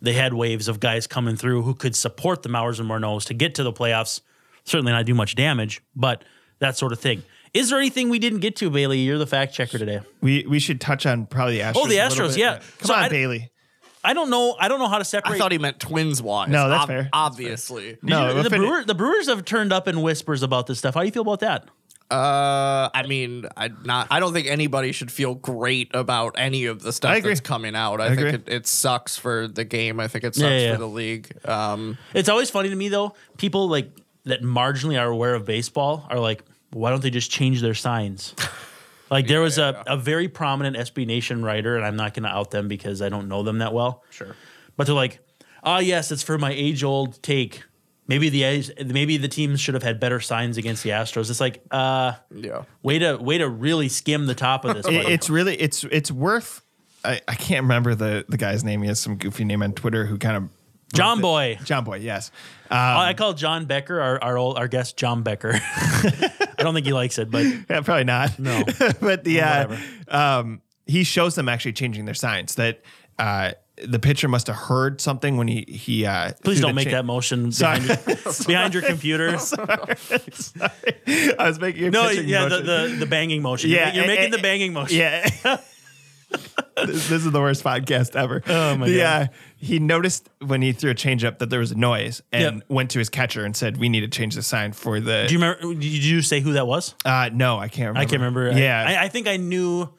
[0.05, 3.33] They had waves of guys coming through who could support the Mauers and Morneaus to
[3.33, 4.21] get to the playoffs.
[4.63, 6.23] Certainly not do much damage, but
[6.59, 7.23] that sort of thing.
[7.53, 8.99] Is there anything we didn't get to, Bailey?
[8.99, 10.01] You're the fact checker today.
[10.21, 11.75] We we should touch on probably the oh, Astros.
[11.75, 12.37] Oh, the Astros, bit.
[12.37, 12.59] yeah.
[12.79, 13.51] Come So on, I- Bailey.
[14.03, 14.55] I don't know.
[14.59, 15.35] I don't know how to separate.
[15.35, 16.49] I thought he meant twins wise.
[16.49, 16.97] No, that's fair.
[17.03, 17.97] That's Obviously.
[18.03, 20.93] No, the Brewer, the Brewers have turned up in whispers about this stuff.
[20.93, 21.67] How do you feel about that?
[22.11, 24.07] Uh, I mean, I not.
[24.11, 27.31] I don't think anybody should feel great about any of the stuff agree.
[27.31, 27.99] that's coming out.
[27.99, 28.33] I, I think agree.
[28.33, 29.99] it, it sucks for the game.
[29.99, 30.73] I think it sucks Yeah, yeah.
[30.73, 31.35] for the league.
[31.47, 33.15] Um, It's always funny to me though.
[33.37, 33.91] People like
[34.25, 38.33] that marginally are aware of baseball are like, why don't they just change their signs?
[39.11, 42.29] Like there was a, a very prominent SB Nation writer, and I'm not going to
[42.29, 44.03] out them because I don't know them that well.
[44.09, 44.35] Sure.
[44.75, 45.19] but they're like,
[45.63, 47.63] ah, yes, it's for my age old take.
[48.07, 51.29] Maybe the maybe the teams should have had better signs against the Astros.
[51.29, 52.63] It's like, uh, yeah.
[52.83, 54.85] way to way to really skim the top of this.
[54.87, 56.61] It- it's really it's it's worth.
[57.03, 58.81] I, I can't remember the the guy's name.
[58.81, 60.49] He has some goofy name on Twitter who kind of
[60.93, 61.57] John Boy.
[61.63, 61.97] John Boy.
[61.97, 62.31] Yes.
[62.69, 65.53] Um, I call John Becker our our old our guest John Becker.
[65.63, 68.37] I don't think he likes it, but Yeah, probably not.
[68.39, 68.63] No.
[69.01, 69.77] but the uh,
[70.07, 72.81] um, he shows them actually changing their signs that
[73.19, 73.51] uh,
[73.83, 76.05] the pitcher must have heard something when he he.
[76.05, 77.97] Uh, please don't make cha- that motion behind your,
[78.47, 79.29] behind your computer.
[79.37, 79.37] I
[81.47, 83.69] was making a No, yeah, the, the the banging motion.
[83.69, 84.97] Yeah, you're, and- making and- the banging motion.
[84.97, 85.29] Yeah.
[86.77, 88.41] this, this is the worst podcast ever.
[88.47, 89.21] Oh, my the, God.
[89.23, 92.63] Uh, he noticed when he threw a changeup that there was a noise and Yep.
[92.69, 95.33] went to his catcher and said, "We need to change the sign for the." Do
[95.33, 95.73] you remember?
[95.73, 96.93] Did you say who that was?
[97.05, 97.99] uh, no, I can't remember.
[97.99, 98.51] I can't remember.
[98.59, 98.83] Yeah.
[98.87, 99.89] I, I think I knew.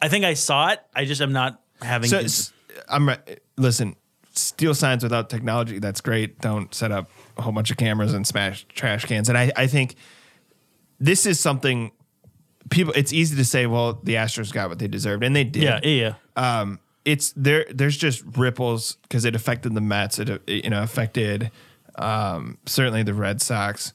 [0.00, 0.80] I think I saw it.
[0.94, 2.08] I just am not having.
[2.10, 2.22] so
[2.88, 3.10] I'm
[3.56, 3.96] listen.
[4.32, 5.80] Steal signs without technology.
[5.80, 6.40] That's great.
[6.40, 9.28] Don't set up a whole bunch of cameras and smash trash cans.
[9.28, 9.96] And I, I think
[11.00, 11.90] this is something
[12.70, 12.92] people.
[12.94, 15.62] It's easy to say, well, the Astros got what they deserved, and they did.
[15.64, 16.60] yeah, yeah, yeah.
[16.60, 17.66] um, it's there.
[17.70, 20.18] There's just ripples because it affected the Mets.
[20.18, 21.50] It, uh, you know affected
[21.96, 23.92] um, certainly the Red Sox,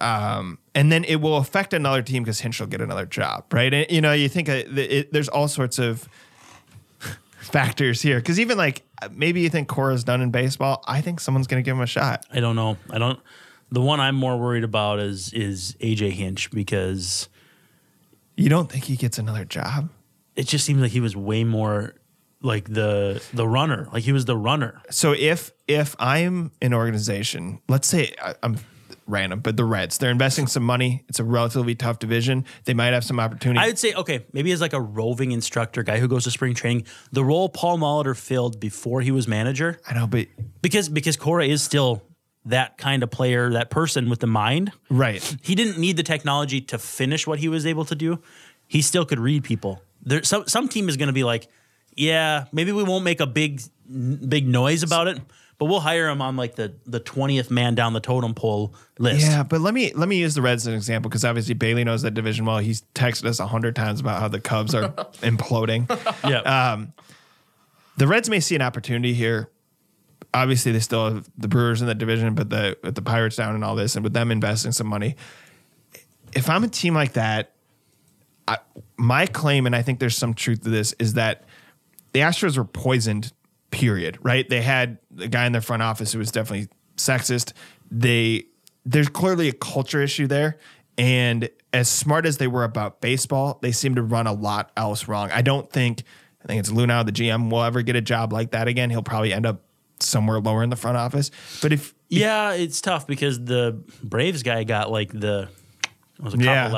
[0.00, 3.72] um, and then it will affect another team because Hinch will get another job, right?
[3.72, 6.08] And, you know, you think uh, it, there's all sorts of
[7.42, 10.82] factors here because even like maybe you think Cora's done in baseball.
[10.86, 12.24] I think someone's going to give him a shot.
[12.32, 12.76] I don't know.
[12.90, 13.18] I don't.
[13.70, 17.28] The one I'm more worried about is is AJ Hinch because
[18.36, 19.88] You don't think he gets another job?
[20.34, 21.94] it just seems like he was way more
[22.40, 23.88] like the the runner.
[23.92, 24.80] Like he was the runner.
[24.90, 28.56] So if if I'm an organization, let's say I- I'm
[29.06, 31.04] random, but the Reds, they're investing some money.
[31.08, 32.44] It's a relatively tough division.
[32.64, 33.60] They might have some opportunity.
[33.60, 36.54] I would say okay, maybe as like a roving instructor, guy who goes to spring
[36.54, 40.28] training, the role Paul Molitor filled before he was manager, I know, but
[40.60, 42.02] because because Cora is still
[42.44, 44.72] that kind of player, that person with the mind.
[44.90, 45.36] Right.
[45.42, 48.20] He didn't need the technology to finish what he was able to do.
[48.66, 49.82] He still could read people.
[50.02, 51.48] There, some some team is going to be like,
[51.94, 55.20] yeah, maybe we won't make a big big noise about it,
[55.62, 59.24] but we'll hire him on like the the twentieth man down the totem pole list.
[59.24, 61.84] Yeah, but let me let me use the Reds as an example because obviously Bailey
[61.84, 62.58] knows that division well.
[62.58, 64.88] He's texted us a hundred times about how the Cubs are
[65.22, 65.88] imploding.
[66.28, 66.72] yeah.
[66.72, 66.94] Um,
[67.96, 69.50] the Reds may see an opportunity here.
[70.34, 73.54] Obviously, they still have the Brewers in the division, but the with the Pirates down
[73.54, 75.14] and all this, and with them investing some money,
[76.32, 77.52] if I'm a team like that,
[78.48, 78.58] I,
[78.96, 81.44] my claim, and I think there's some truth to this, is that
[82.14, 83.32] the Astros were poisoned.
[83.70, 84.18] Period.
[84.20, 84.46] Right?
[84.46, 87.52] They had the guy in their front office who was definitely sexist.
[87.90, 88.46] They
[88.84, 90.58] there's clearly a culture issue there,
[90.98, 95.08] and as smart as they were about baseball, they seem to run a lot else
[95.08, 95.30] wrong.
[95.30, 96.02] I don't think.
[96.42, 98.90] I think it's Luhnow, the GM, will ever get a job like that again.
[98.90, 99.62] He'll probably end up
[100.00, 101.30] somewhere lower in the front office.
[101.60, 105.48] But if yeah, it's tough because the Braves guy got like the
[106.18, 106.68] was it Yeah.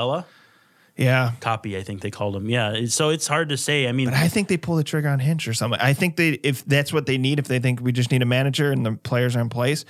[0.97, 1.76] Yeah, copy?
[1.76, 2.49] I think they called him.
[2.49, 3.88] Yeah, so it's hard to say.
[3.88, 5.80] I mean, But I think they pull the trigger on Hinch or something.
[5.80, 8.26] I think they, if that's what they need, if they think we just need a
[8.26, 9.84] manager and the players are in place,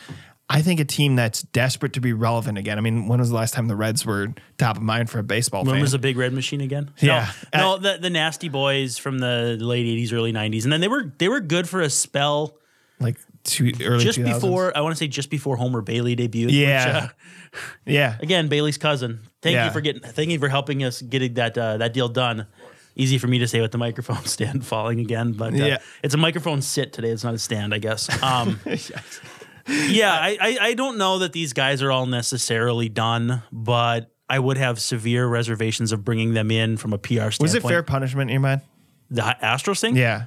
[0.48, 2.78] I think a team that's desperate to be relevant again.
[2.78, 5.22] I mean, when was the last time the Reds were top of mind for a
[5.22, 5.80] baseball when fan?
[5.80, 6.90] was the big red machine again?
[7.00, 7.32] Yeah.
[7.54, 10.80] no, uh, no the the nasty boys from the late '80s, early '90s, and then
[10.80, 12.58] they were they were good for a spell
[13.00, 14.24] like two early just 2000s?
[14.40, 14.76] before.
[14.76, 16.52] I want to say just before Homer Bailey debuted.
[16.52, 17.02] Yeah.
[17.04, 17.08] which, uh,
[17.86, 19.20] Yeah, again, Bailey's cousin.
[19.42, 19.66] Thank Yeah.
[19.66, 20.02] you for getting.
[20.02, 22.46] Thank you for helping us getting that uh, that deal done.
[22.96, 25.78] Easy for me to say with the microphone stand falling again, but uh, Yeah.
[26.02, 27.10] it's a microphone sit today.
[27.10, 28.08] It's not a stand, I guess.
[28.22, 28.60] Um,
[29.68, 34.38] yeah, I, I I don't know that these guys are all necessarily done, but I
[34.38, 37.40] would have severe reservations of bringing them in from a PR standpoint.
[37.40, 38.60] was it fair punishment in your mind?
[39.10, 39.96] The Astros thing?
[39.96, 40.26] Yeah,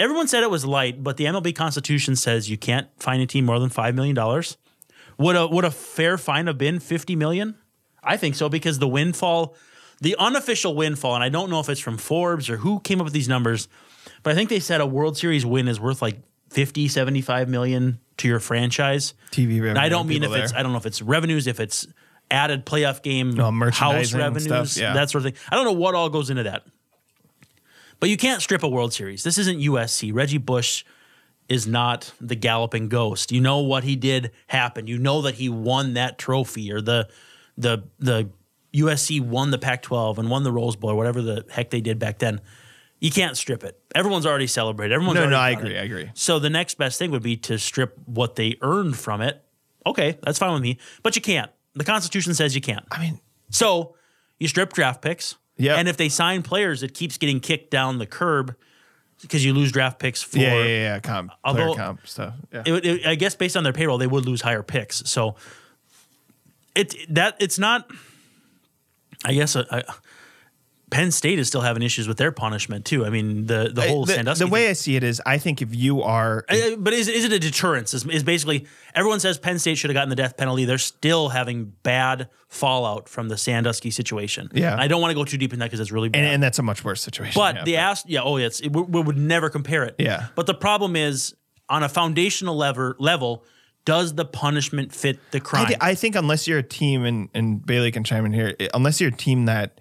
[0.00, 3.44] Everyone said it was light, but the MLB Constitution says you can't fine a team
[3.44, 4.56] more than five million dollars.
[5.18, 7.56] Would a would a fair fine have been fifty million?
[8.02, 9.56] I think so because the windfall,
[10.00, 13.04] the unofficial windfall, and I don't know if it's from Forbes or who came up
[13.04, 13.68] with these numbers,
[14.22, 16.20] but I think they said a World Series win is worth like
[16.50, 19.14] 50, 75 million to your franchise.
[19.32, 19.80] TV And revenue.
[19.80, 20.52] I don't mean if people it's.
[20.52, 21.86] I don't know if it's revenues, if it's
[22.30, 24.92] added playoff game oh, No, house and revenues, stuff, yeah.
[24.94, 25.40] that sort of thing.
[25.50, 26.64] I don't know what all goes into that.
[28.00, 29.24] But you can't strip a World Series.
[29.24, 30.14] This isn't USC.
[30.14, 30.84] Reggie Bush
[31.48, 33.32] is not the galloping ghost.
[33.32, 34.86] You know what he did happen.
[34.86, 37.08] You know that he won that trophy or the
[37.56, 38.30] the the
[38.74, 41.98] USC won the Pac-12 and won the Rose Bowl or whatever the heck they did
[41.98, 42.40] back then.
[43.00, 43.80] You can't strip it.
[43.94, 44.92] Everyone's already celebrated.
[44.94, 45.80] Everyone's No, already no, I agree, it.
[45.80, 46.10] I agree.
[46.14, 49.42] So the next best thing would be to strip what they earned from it.
[49.86, 51.50] Okay, that's fine with me, but you can't.
[51.74, 52.84] The Constitution says you can't.
[52.90, 53.20] I mean,
[53.50, 53.94] So
[54.38, 55.36] you strip draft picks.
[55.58, 55.74] Yeah.
[55.76, 58.54] And if they sign players, it keeps getting kicked down the curb
[59.20, 60.38] because you lose draft picks for.
[60.38, 62.34] yeah, yeah, yeah, comp, player Although- comp stuff.
[62.52, 62.62] Yeah.
[62.64, 65.02] It, it- I guess based on their payroll, they would lose higher picks.
[65.10, 65.34] So
[66.74, 67.90] it that it's not.
[69.24, 69.82] I guess uh, I,
[70.90, 73.04] Penn State is still having issues with their punishment too.
[73.04, 74.44] I mean the the whole the, Sandusky.
[74.44, 74.70] the way thing.
[74.70, 77.38] I see it is, I think if you are, Uh, but is, is it a
[77.38, 77.92] deterrence?
[77.94, 80.64] Is, is basically everyone says Penn State should have gotten the death penalty.
[80.64, 84.50] They're still having bad fallout from the Sandusky situation.
[84.54, 84.72] Yeah.
[84.72, 86.20] And I don't want to go too deep in that because it's really bad.
[86.24, 87.38] and, and that's a much worse situation.
[87.38, 89.94] but yeah, the ask, yeah, oh, it's it, we, we would never compare it.
[89.98, 90.28] Yeah.
[90.34, 91.34] But the problem is
[91.68, 93.44] on a foundational level, level,
[93.84, 95.66] does the punishment fit the I, crime?
[95.66, 99.00] thi- I think unless you're a team, and, and Bailey can chime in here, unless
[99.00, 99.80] you're a team that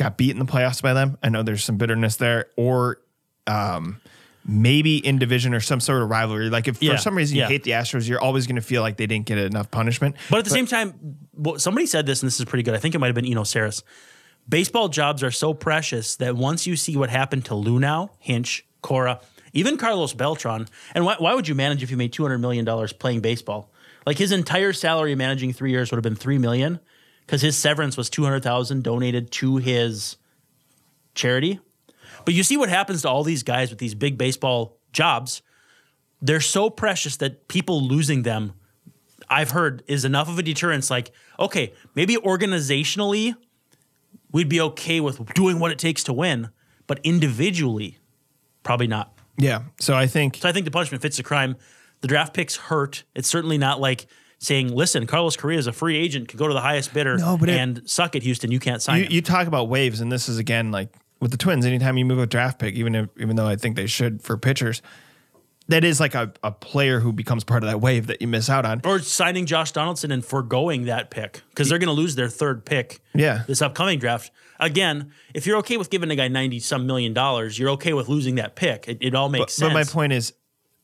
[0.00, 2.98] got beat in the playoffs by them, I know there's some bitterness there, or
[3.46, 4.00] um,
[4.46, 6.48] maybe in division or some sort of rivalry.
[6.48, 7.44] Like if Yeah, for some reason yeah.
[7.44, 10.16] you hate the Astros, you're always going to feel like they didn't get enough punishment.
[10.30, 12.74] But at the same time, well, somebody said this, and this is pretty good.
[12.74, 13.82] I think it might have been Eno Sarris.
[14.48, 19.20] Baseball jobs are so precious that once you see what happened to Luhnow, Hinch, Cora,
[19.52, 22.64] even Carlos Beltran, and why, why would you manage if you made two hundred million
[22.64, 23.70] dollars playing baseball?
[24.06, 26.80] Like his entire salary managing three years would have been three million,
[27.30, 30.16] because his severance was two hundred thousand donated to his
[31.14, 31.60] charity.
[32.24, 35.40] But you see what happens to all these guys with these big baseball jobs.
[36.20, 38.54] They're so precious that people losing them
[39.28, 40.90] I've heard is enough of a deterrence.
[40.90, 43.36] Like, okay, maybe organizationally,
[44.32, 46.48] we'd be okay with doing what it takes to win,
[46.88, 47.98] but individually,
[48.64, 49.16] probably not.
[49.38, 49.62] Yeah.
[49.78, 51.54] So I think So I think the punishment fits the crime.
[52.00, 53.04] The draft picks hurt.
[53.14, 54.08] It's certainly not like
[54.40, 57.36] saying, "Listen, Carlos Correa is a free agent, can go to the highest bidder No,
[57.36, 58.50] but it- and suck it, Houston.
[58.50, 60.88] You can't sign you, him." you talk about waves, and this is again like
[61.20, 61.64] with the Twins.
[61.66, 64.36] Anytime you move a draft pick, even if even though I think they should for
[64.36, 64.82] pitchers,
[65.68, 68.48] that is like a, a player who becomes part of that wave that you miss
[68.50, 68.80] out on.
[68.84, 72.64] or signing Josh Donaldson and foregoing that pick because they're going to lose their third
[72.64, 73.00] pick.
[73.14, 73.44] Yeah.
[73.46, 74.32] this upcoming draft.
[74.58, 78.08] Again, if you're okay with giving a guy ninety some million dollars, you're okay with
[78.08, 78.88] losing that pick.
[78.88, 79.68] It, it all makes But sense.
[79.68, 80.32] But my point is,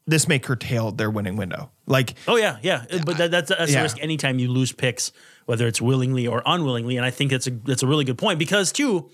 [0.07, 1.71] this may curtail their winning window.
[1.87, 2.85] Like Oh yeah, yeah.
[3.05, 3.81] But that, that's, that's Yeah.
[3.81, 5.13] a risk anytime you lose picks,
[5.47, 6.97] whether it's willingly or unwillingly.
[6.97, 9.11] And I think that's a that's a really good point because too,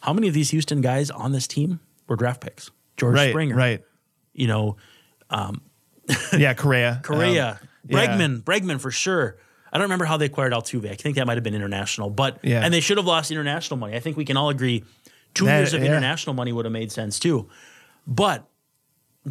[0.00, 2.70] how many of these Houston guys on this team were draft picks?
[2.96, 3.82] George right, Springer, right,
[4.32, 4.76] You know,
[6.36, 8.06] yeah, Correa, Correa, um, yeah.
[8.06, 9.36] Bregman, Bregman for sure.
[9.72, 10.90] I don't remember how they acquired Altuve.
[10.90, 12.64] I think that might have been international, but Yeah.
[12.64, 13.94] and they should have lost international money.
[13.96, 14.84] I think we can all agree
[15.34, 15.88] two That- years of yeah.
[15.88, 17.48] international money would have made sense too.
[18.06, 18.48] But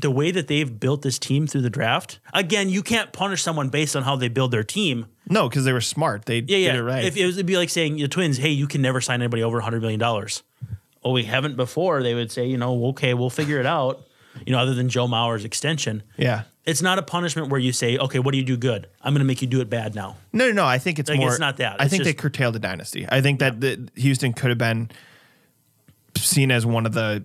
[0.02, 3.70] the way that they've built this team through the draft, again, you can't punish someone
[3.70, 5.08] based on how they build their team.
[5.30, 6.26] No, because they were smart.
[6.26, 6.72] They Yeah, yeah.
[6.74, 7.04] did it right.
[7.04, 9.44] If it was, it'd be like saying the Twins, "Hey, you can never sign anybody
[9.44, 10.44] over hundred million dollars."
[11.04, 12.02] Oh, we haven't before.
[12.04, 14.04] They would say, you know, okay, we'll figure it out.
[14.46, 16.44] You know, other than Joe Mauer's extension, yeah.
[16.64, 18.88] it's not a punishment where you say, okay, what do you do good?
[19.02, 20.18] I'm going to make you do it bad now.
[20.32, 20.66] No, no, no.
[20.66, 21.30] I think it's Like, more.
[21.30, 21.82] it's not that.
[21.82, 23.08] I It's think they curtailed the dynasty.
[23.10, 24.92] I think that the, Houston could have been
[26.16, 27.24] seen as one of the,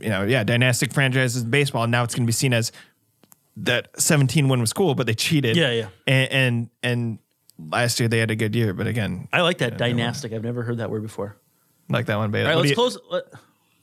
[0.00, 1.84] you know, yeah, dynastic franchises in baseball.
[1.84, 2.72] And now it's going to be seen as
[3.58, 5.56] that 17 win was cool, but they cheated.
[5.56, 5.88] Yeah, yeah.
[6.06, 7.18] And and, and
[7.58, 10.32] last year they had a good year, but again, I like that dynastic.
[10.32, 11.36] I've never heard that word before.
[11.88, 12.44] like that one, Bailey.
[12.44, 12.98] All right, What let's you- close.
[13.10, 13.24] Let,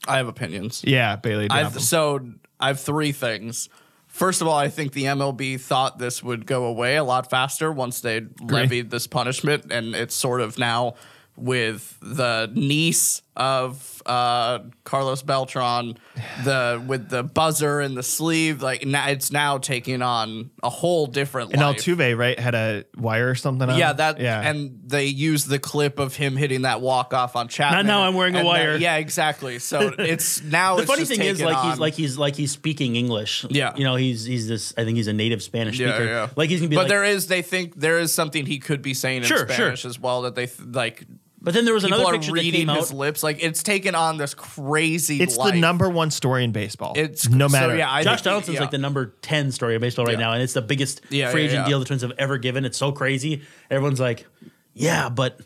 [0.06, 0.84] I have opinions.
[0.86, 1.48] Yeah, Bailey.
[1.50, 1.80] I've, 'em.
[1.80, 2.20] so
[2.60, 3.68] I have three things.
[4.06, 7.72] First of all, I think the MLB thought this would go away a lot faster
[7.72, 10.94] once they levied this punishment, and it's sort of now
[11.36, 15.98] with the niece of uh, Carlos Beltran,
[16.44, 21.06] the with the buzzer and the sleeve, like now it's now taking on a whole
[21.06, 21.52] different.
[21.52, 21.76] and life.
[21.78, 23.78] Altuve, right, had a wire or something on?
[23.78, 24.40] Yeah, that Yeah.
[24.40, 27.86] and they used the clip of him hitting that walk off on Chapman.
[27.86, 28.72] now I'm wearing a wire.
[28.74, 29.58] that- yeah, exactly.
[29.58, 32.36] So it's now the it's funny just thing is, taken like he's like he's like
[32.36, 33.44] he's speaking English.
[33.50, 33.74] Yeah.
[33.76, 34.74] you know, he's he's this.
[34.78, 36.04] I think he's a native Spanish Yeah, speaker.
[36.04, 36.28] yeah.
[36.36, 36.88] Like he's gonna be but like.
[36.88, 39.48] there is, they think there is something he could be saying in Sure, sure.
[39.48, 41.04] Spanish as well that they th- like.
[41.44, 42.78] But then there was People another are picture that reading came out.
[42.78, 43.22] his lips.
[43.22, 45.20] Like it's taken on this crazy.
[45.22, 45.52] it's life.
[45.52, 46.94] the number one story in baseball.
[46.96, 47.76] It's no so, matter.
[47.76, 48.60] yeah, I Josh think- Donaldson's yeah.
[48.62, 50.24] like the number 10 story of baseball right Yeah.
[50.24, 51.68] now, and it's the biggest Yeah, free yeah, agent yeah.
[51.68, 52.64] deal the Twins have ever given.
[52.64, 53.42] It's so crazy.
[53.70, 54.26] Everyone's like,
[54.72, 55.40] yeah, but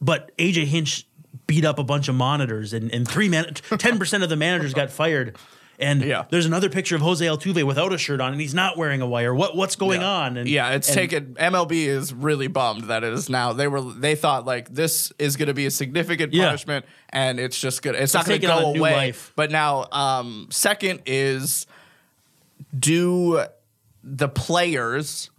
[0.00, 1.06] but AJ Hinch
[1.46, 4.90] beat up a bunch of monitors, and, and three man, 10% of the managers got
[4.90, 5.36] fired.
[5.84, 6.24] And Yeah.
[6.30, 9.06] there's another picture of Jose Altuve without a shirt on, and he's not wearing a
[9.06, 9.34] wire.
[9.34, 10.08] What what's going Yeah.
[10.08, 10.36] on?
[10.36, 11.36] And yeah, it's and- taken.
[11.38, 13.52] MLB is really bummed that it is now.
[13.52, 16.46] They were they thought like this is going to be a significant Yeah.
[16.46, 19.12] punishment, and it's just gonna It's, not going to go away.
[19.36, 21.66] But now, um, second is
[22.76, 23.44] do
[24.02, 25.30] the players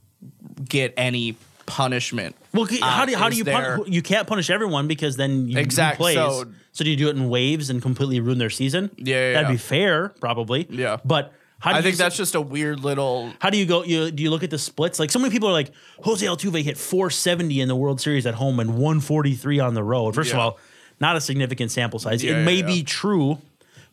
[0.68, 1.36] get any
[1.66, 2.36] punishment?
[2.54, 5.48] Well, how Uh, do you, how do you pun- you can't punish everyone because then
[5.50, 6.16] you Exact- who plays.
[6.16, 6.46] so-
[6.76, 8.92] So, do you do it in waves and completely ruin their season?
[8.98, 9.54] Yeah, yeah, that'd yeah.
[9.54, 10.68] be fair, probably.
[10.70, 10.98] Yeah.
[11.06, 13.32] but how do I you think that's just a weird little.
[13.40, 13.84] How do you go?
[13.86, 15.00] You do you look at the splits?
[15.00, 15.72] Like so many people are like
[16.04, 20.16] Jose Altuve hit 470 in the World Series at home and 143 on the road.
[20.16, 20.60] First of all,
[21.00, 22.24] not a significant sample size.
[22.24, 22.66] Yeah, it yeah, may yeah.
[22.66, 23.40] be true,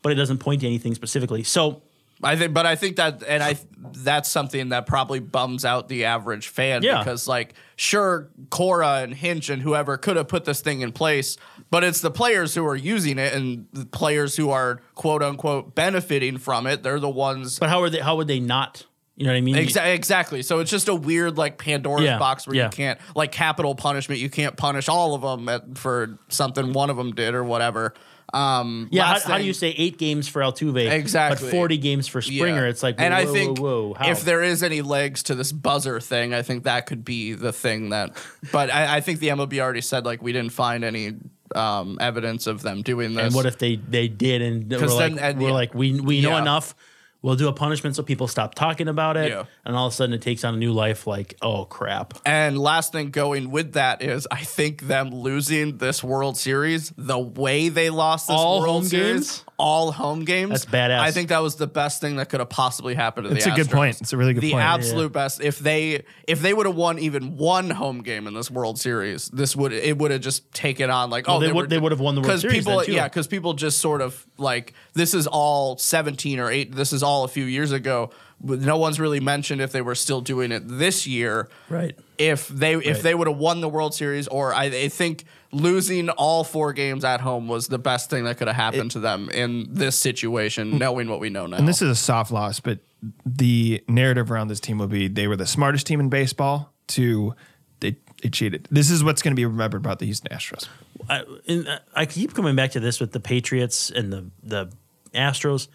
[0.03, 1.45] but it doesn't point to anything specifically.
[1.45, 1.83] So
[2.23, 3.57] I think, but I think that, and I
[3.95, 6.99] that's something that probably bums out the average fan Yeah.
[6.99, 11.37] because, like, sure, Cora and Hinch and whoever could have put this thing in place,
[11.71, 15.75] but it's the players who are using it and the players who are quote unquote
[15.75, 16.83] benefiting from it.
[16.83, 17.59] They're the ones.
[17.59, 17.99] but how are they?
[17.99, 18.87] How would they not?
[19.17, 19.57] You know what I mean?
[19.57, 20.43] Exa- exactly.
[20.43, 22.65] So it's just a weird like Pandora's Yeah, box where yeah.
[22.65, 24.21] you can't like capital punishment.
[24.21, 27.93] You can't punish all of them at, for something one of them did or whatever.
[28.33, 31.47] Um, Yeah, how, how do you say eight games for Altuve, Exactly.
[31.49, 32.65] but forty games for Springer?
[32.65, 32.71] Yeah.
[32.71, 34.11] It's like, and whoa, I whoa, think whoa, whoa, how?
[34.11, 37.53] if there is any legs to this buzzer thing, I think that could be the
[37.53, 38.17] thing that.
[38.51, 41.15] But I, I think the MLB already said like we didn't find any
[41.55, 43.27] um, evidence of them doing this.
[43.27, 45.55] and what if they they did and we're 'Cause like, then- and we're yeah.
[45.55, 46.41] like we we know Yeah.
[46.43, 46.75] enough.
[47.23, 49.45] We'll do a punishment so people stop talking about it, Yeah.
[49.65, 51.07] and all of a sudden it takes on a new life.
[51.07, 52.15] Like, oh crap!
[52.27, 57.19] And last thing going with that is I think them losing this World Series, the
[57.21, 59.45] way they lost this All World Series, games?
[59.63, 60.51] All home games.
[60.51, 60.99] That's badass.
[60.99, 63.53] I think that was the best thing that could have possibly happened to It's the
[63.53, 64.01] a good point.
[64.01, 64.61] It's a really good the point.
[64.61, 65.41] The absolute best.
[65.41, 69.29] If they if they would have won even one home game in this World Series,
[69.29, 71.79] this would it would have just taken on like Well, oh they would- were- they
[71.79, 75.15] would have won the World Series People, yeah, because people just sort of like this
[75.15, 76.75] is all seventeen or eight.
[76.75, 78.11] This is all a few years ago.
[78.45, 81.97] But no one's really mentioned if they were still doing it this year Right.
[82.19, 83.03] if they if Right.
[83.03, 87.05] they would have won the World Series, or I, I think losing all four games
[87.05, 90.73] at home was the best thing that could have happened to them in this situation,
[90.73, 90.79] mm.
[90.79, 91.57] knowing what we know now.
[91.57, 92.81] And this is a soft loss, but
[93.25, 97.35] the narrative around this team will be they were the smartest team in baseball to
[97.81, 98.69] they, they cheated.
[98.71, 100.69] This is what's going to be remembered about the Houston Astros.
[101.09, 104.71] I, and I keep coming back to this with the Patriots and the the
[105.15, 105.69] Astros.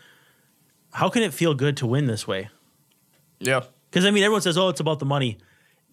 [0.92, 2.50] How can it feel good to win this way?
[3.40, 5.38] Yeah, Because I mean, everyone says, "Oh, it's about the money."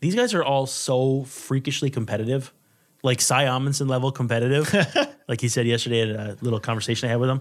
[0.01, 2.53] These guys are all so freakishly competitive,
[3.03, 4.73] like Cy Amundsen level competitive.
[5.29, 7.41] like he said yesterday at a little conversation I had with him.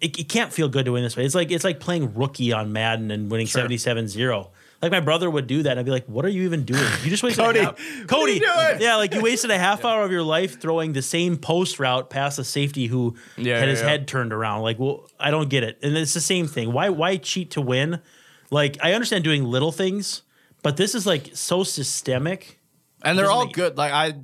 [0.00, 1.24] it, it can't feel good to win this way.
[1.24, 4.50] It's like it's like playing rookie on Madden and winning 77-0.
[4.82, 5.70] Like my brother would do that.
[5.70, 6.84] and I'd be like, "What are you even doing?
[7.02, 8.40] You just wasted Cody, a half- what are Cody,
[8.84, 12.10] yeah, like you wasted a half hour of your life throwing the same post route
[12.10, 13.88] past a safety who Yeah, had yeah, his yeah.
[13.88, 14.60] head turned around.
[14.62, 15.78] Like, well, I don't get it.
[15.82, 16.74] And it's the same thing.
[16.74, 18.02] Why why cheat to win?
[18.50, 20.22] Like, I understand doing little things,
[20.62, 22.58] but this is like so systemic.
[23.02, 23.76] And they're all good.
[23.76, 24.14] Like I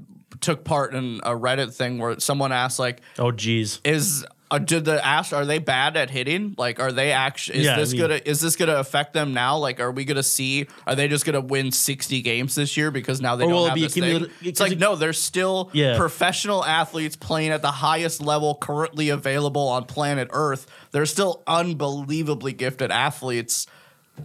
[0.40, 3.80] took part in a Reddit thing where someone asked like Oh, geez.
[3.84, 6.54] is uh, did the Ast are they bad at hitting?
[6.58, 7.60] Like, are they actually?
[7.60, 9.56] Is Yeah, I this mean- gonna is this gonna affect them now?
[9.58, 10.66] Like, are we gonna see?
[10.86, 13.74] Are they just gonna win sixty games this year because now they don't will have
[13.74, 14.26] be this thing?
[14.42, 15.96] It's like no, they're still Yeah.
[15.96, 20.66] professional athletes playing at the highest level currently available on planet Earth.
[20.90, 23.66] They're still unbelievably gifted athletes.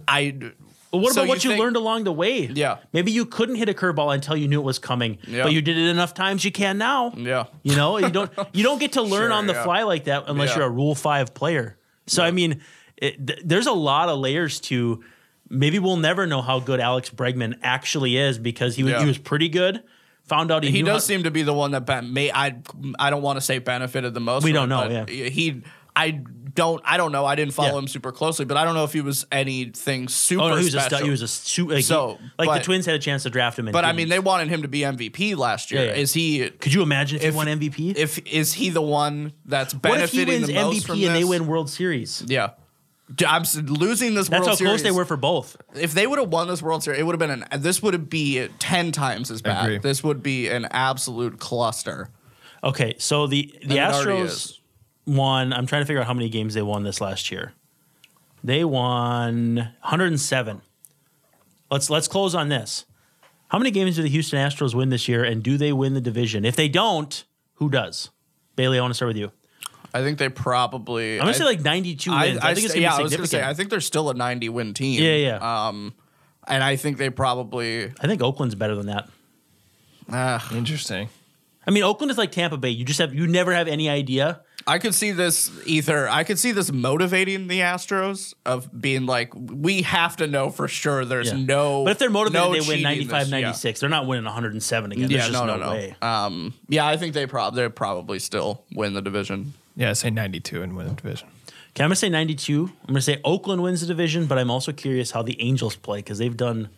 [0.06, 0.34] I.
[0.90, 2.46] But what so about what you think- learned along the way?
[2.46, 2.78] Yeah.
[2.94, 5.42] Maybe you couldn't hit a curveball until you knew it was coming, Yeah.
[5.42, 7.12] but you did it enough times you can now.
[7.14, 7.44] Yeah.
[7.62, 9.64] You know, you don't you don't get to learn Sure, on the yeah.
[9.64, 10.58] fly like that unless Yeah.
[10.58, 11.76] you're a Rule Five player.
[12.06, 12.62] So I mean,
[12.96, 15.02] it, th- there's a lot of layers to.
[15.50, 19.00] Maybe we'll never know how good Alex Bregman actually is because he was Yeah.
[19.00, 19.82] he was pretty good.
[20.24, 22.56] Found out he, He does how- seem to be the one that ben, may I
[22.98, 24.42] I don't want to say benefited the most.
[24.44, 25.62] We don't it, know, but He
[26.00, 26.22] I
[26.54, 27.24] don't I don't know.
[27.24, 27.78] I didn't follow Yeah.
[27.80, 30.64] him super closely, but I don't know if he was anything super Oh no, he
[30.64, 30.98] was a special.
[30.98, 31.70] stu- he was a shoot.
[31.70, 33.68] Like, So, he- like but- the Twins had a chance to draft him.
[33.68, 33.96] And but I didn't.
[33.98, 35.84] mean, they wanted him to be MVP last year.
[35.84, 35.96] Yeah, yeah.
[35.96, 36.50] Is he?
[36.50, 37.96] could you imagine if, if- he won MVP?
[37.96, 41.06] If is he the one that's what if he benefiting wins the most from MVP
[41.06, 42.24] and they win World Series?
[42.26, 42.50] Yeah.
[43.26, 44.70] I'm losing this That's World how Series.
[44.70, 45.56] close they were for both.
[45.74, 47.62] If they would have won this World Series, it would have been an.
[47.62, 49.80] This would be ten times as bad.
[49.80, 52.10] This would be an absolute cluster.
[52.62, 54.57] Okay, so the the And Astros is.
[55.08, 55.52] Won.
[55.52, 57.52] I'm trying to figure out how many games they won this last year.
[58.44, 60.60] They won 107.
[61.70, 62.84] Let's let's close on this.
[63.48, 66.00] How many games do the Houston Astros win this year, and do they win the
[66.00, 66.44] division?
[66.44, 68.10] If they don't, who does?
[68.56, 69.32] Bailey, I want to start with you.
[69.94, 71.14] I think they probably.
[71.14, 72.38] I'm gonna I- say like 92 I, wins.
[72.40, 73.44] I, I think it's gonna yeah, I be was gonna significant.
[73.46, 75.02] say I think they're still a 90 win team.
[75.02, 75.66] Yeah, yeah.
[75.68, 75.94] Um,
[76.46, 77.92] and I think they probably.
[78.00, 79.08] I think Oakland's better than that.
[80.10, 81.08] Uh, Interesting.
[81.66, 82.70] I mean, Oakland is like Tampa Bay.
[82.70, 84.40] You just have you never have any idea.
[84.66, 86.08] I could see this either.
[86.08, 90.68] I could see this motivating the Astros of being like, we have to know for
[90.68, 91.04] sure.
[91.06, 91.38] There's Yeah.
[91.38, 91.84] no.
[91.84, 93.40] But if they're motivated, no they win cheating 95, this- yeah.
[93.40, 93.80] 96.
[93.80, 95.10] They're not winning 107 again.
[95.10, 95.72] Yeah, There's just no, no, no, no.
[95.72, 95.96] way.
[96.02, 99.54] Um, yeah, I think they probably they probably still win the division.
[99.76, 101.28] Yeah, say 92 and win the division.
[101.70, 102.70] Okay, I'm gonna say 92.
[102.82, 106.00] I'm gonna say Oakland wins the division, but I'm also curious how the Angels play
[106.00, 106.68] because they've done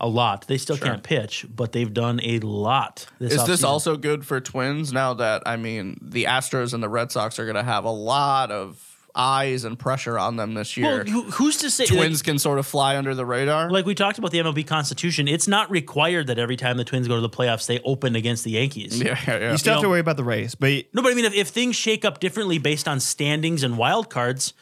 [0.00, 0.46] a lot.
[0.46, 3.06] They still can't pitch, but they've done a lot.
[3.18, 3.68] This Is this offseason.
[3.68, 7.44] also good for Twins now that I mean the Astros and the Red Sox are
[7.44, 8.84] going to have a lot of
[9.16, 10.98] eyes and pressure on them this year?
[10.98, 11.86] Well, who, who's to say?
[11.86, 13.68] Twins Like, can sort of fly under the radar.
[13.70, 17.08] like we talked about the MLB Constitution, it's not required that every time the Twins
[17.08, 19.00] go to the playoffs, they open against the Yankees.
[19.02, 19.50] yeah, yeah, yeah.
[19.50, 21.34] You still have know- to worry about the race, but No, but I mean, if,
[21.34, 24.52] if things shake up differently based on standings and wild cards,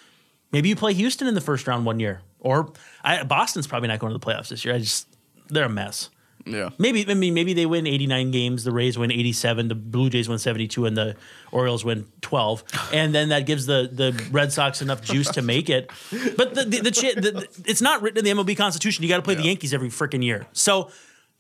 [0.53, 2.73] maybe you play Houston in the first round one year, or
[3.05, 4.75] I, Boston's probably not going to the playoffs this year.
[4.75, 5.07] I just
[5.49, 6.11] they're a mess.
[6.45, 6.71] yeah.
[6.79, 10.29] Maybe I mean maybe they win 89 games, the Rays win 87, the Blue Jays
[10.29, 11.17] win 72 and the
[11.53, 12.63] Orioles win 12.
[12.93, 15.91] And then that gives the the Red Sox enough juice to make it.
[16.37, 19.03] But the the, the, chi- the, the it's not written in the MLB constitution.
[19.03, 20.47] You got to play the Yankees every freaking year.
[20.53, 20.91] So,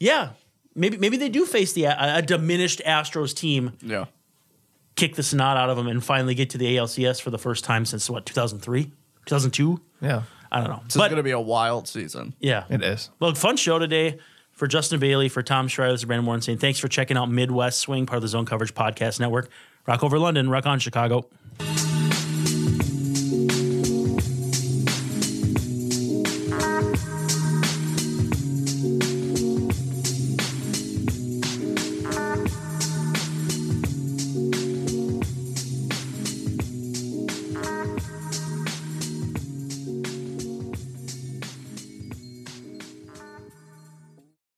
[0.00, 0.30] yeah,
[0.74, 4.06] maybe maybe they do face the a, a diminished Astros team, Yeah.
[4.96, 7.64] kick the snot out of them and finally get to the ALCS for the first
[7.64, 8.90] time since what 2003,
[9.26, 9.80] 2002.
[10.00, 10.80] yeah, I don't know.
[10.84, 12.34] This is but going to be a wild season.
[12.40, 13.10] yeah, it is.
[13.20, 14.18] well, fun show today
[14.52, 17.30] for Justin Bailey, for Tom Schreier, this is Brandon Warne saying thanks for checking out
[17.30, 19.50] Midwest Swing, part of the Zone Coverage Podcast Network.
[19.86, 21.26] Rock over London, rock on Chicago.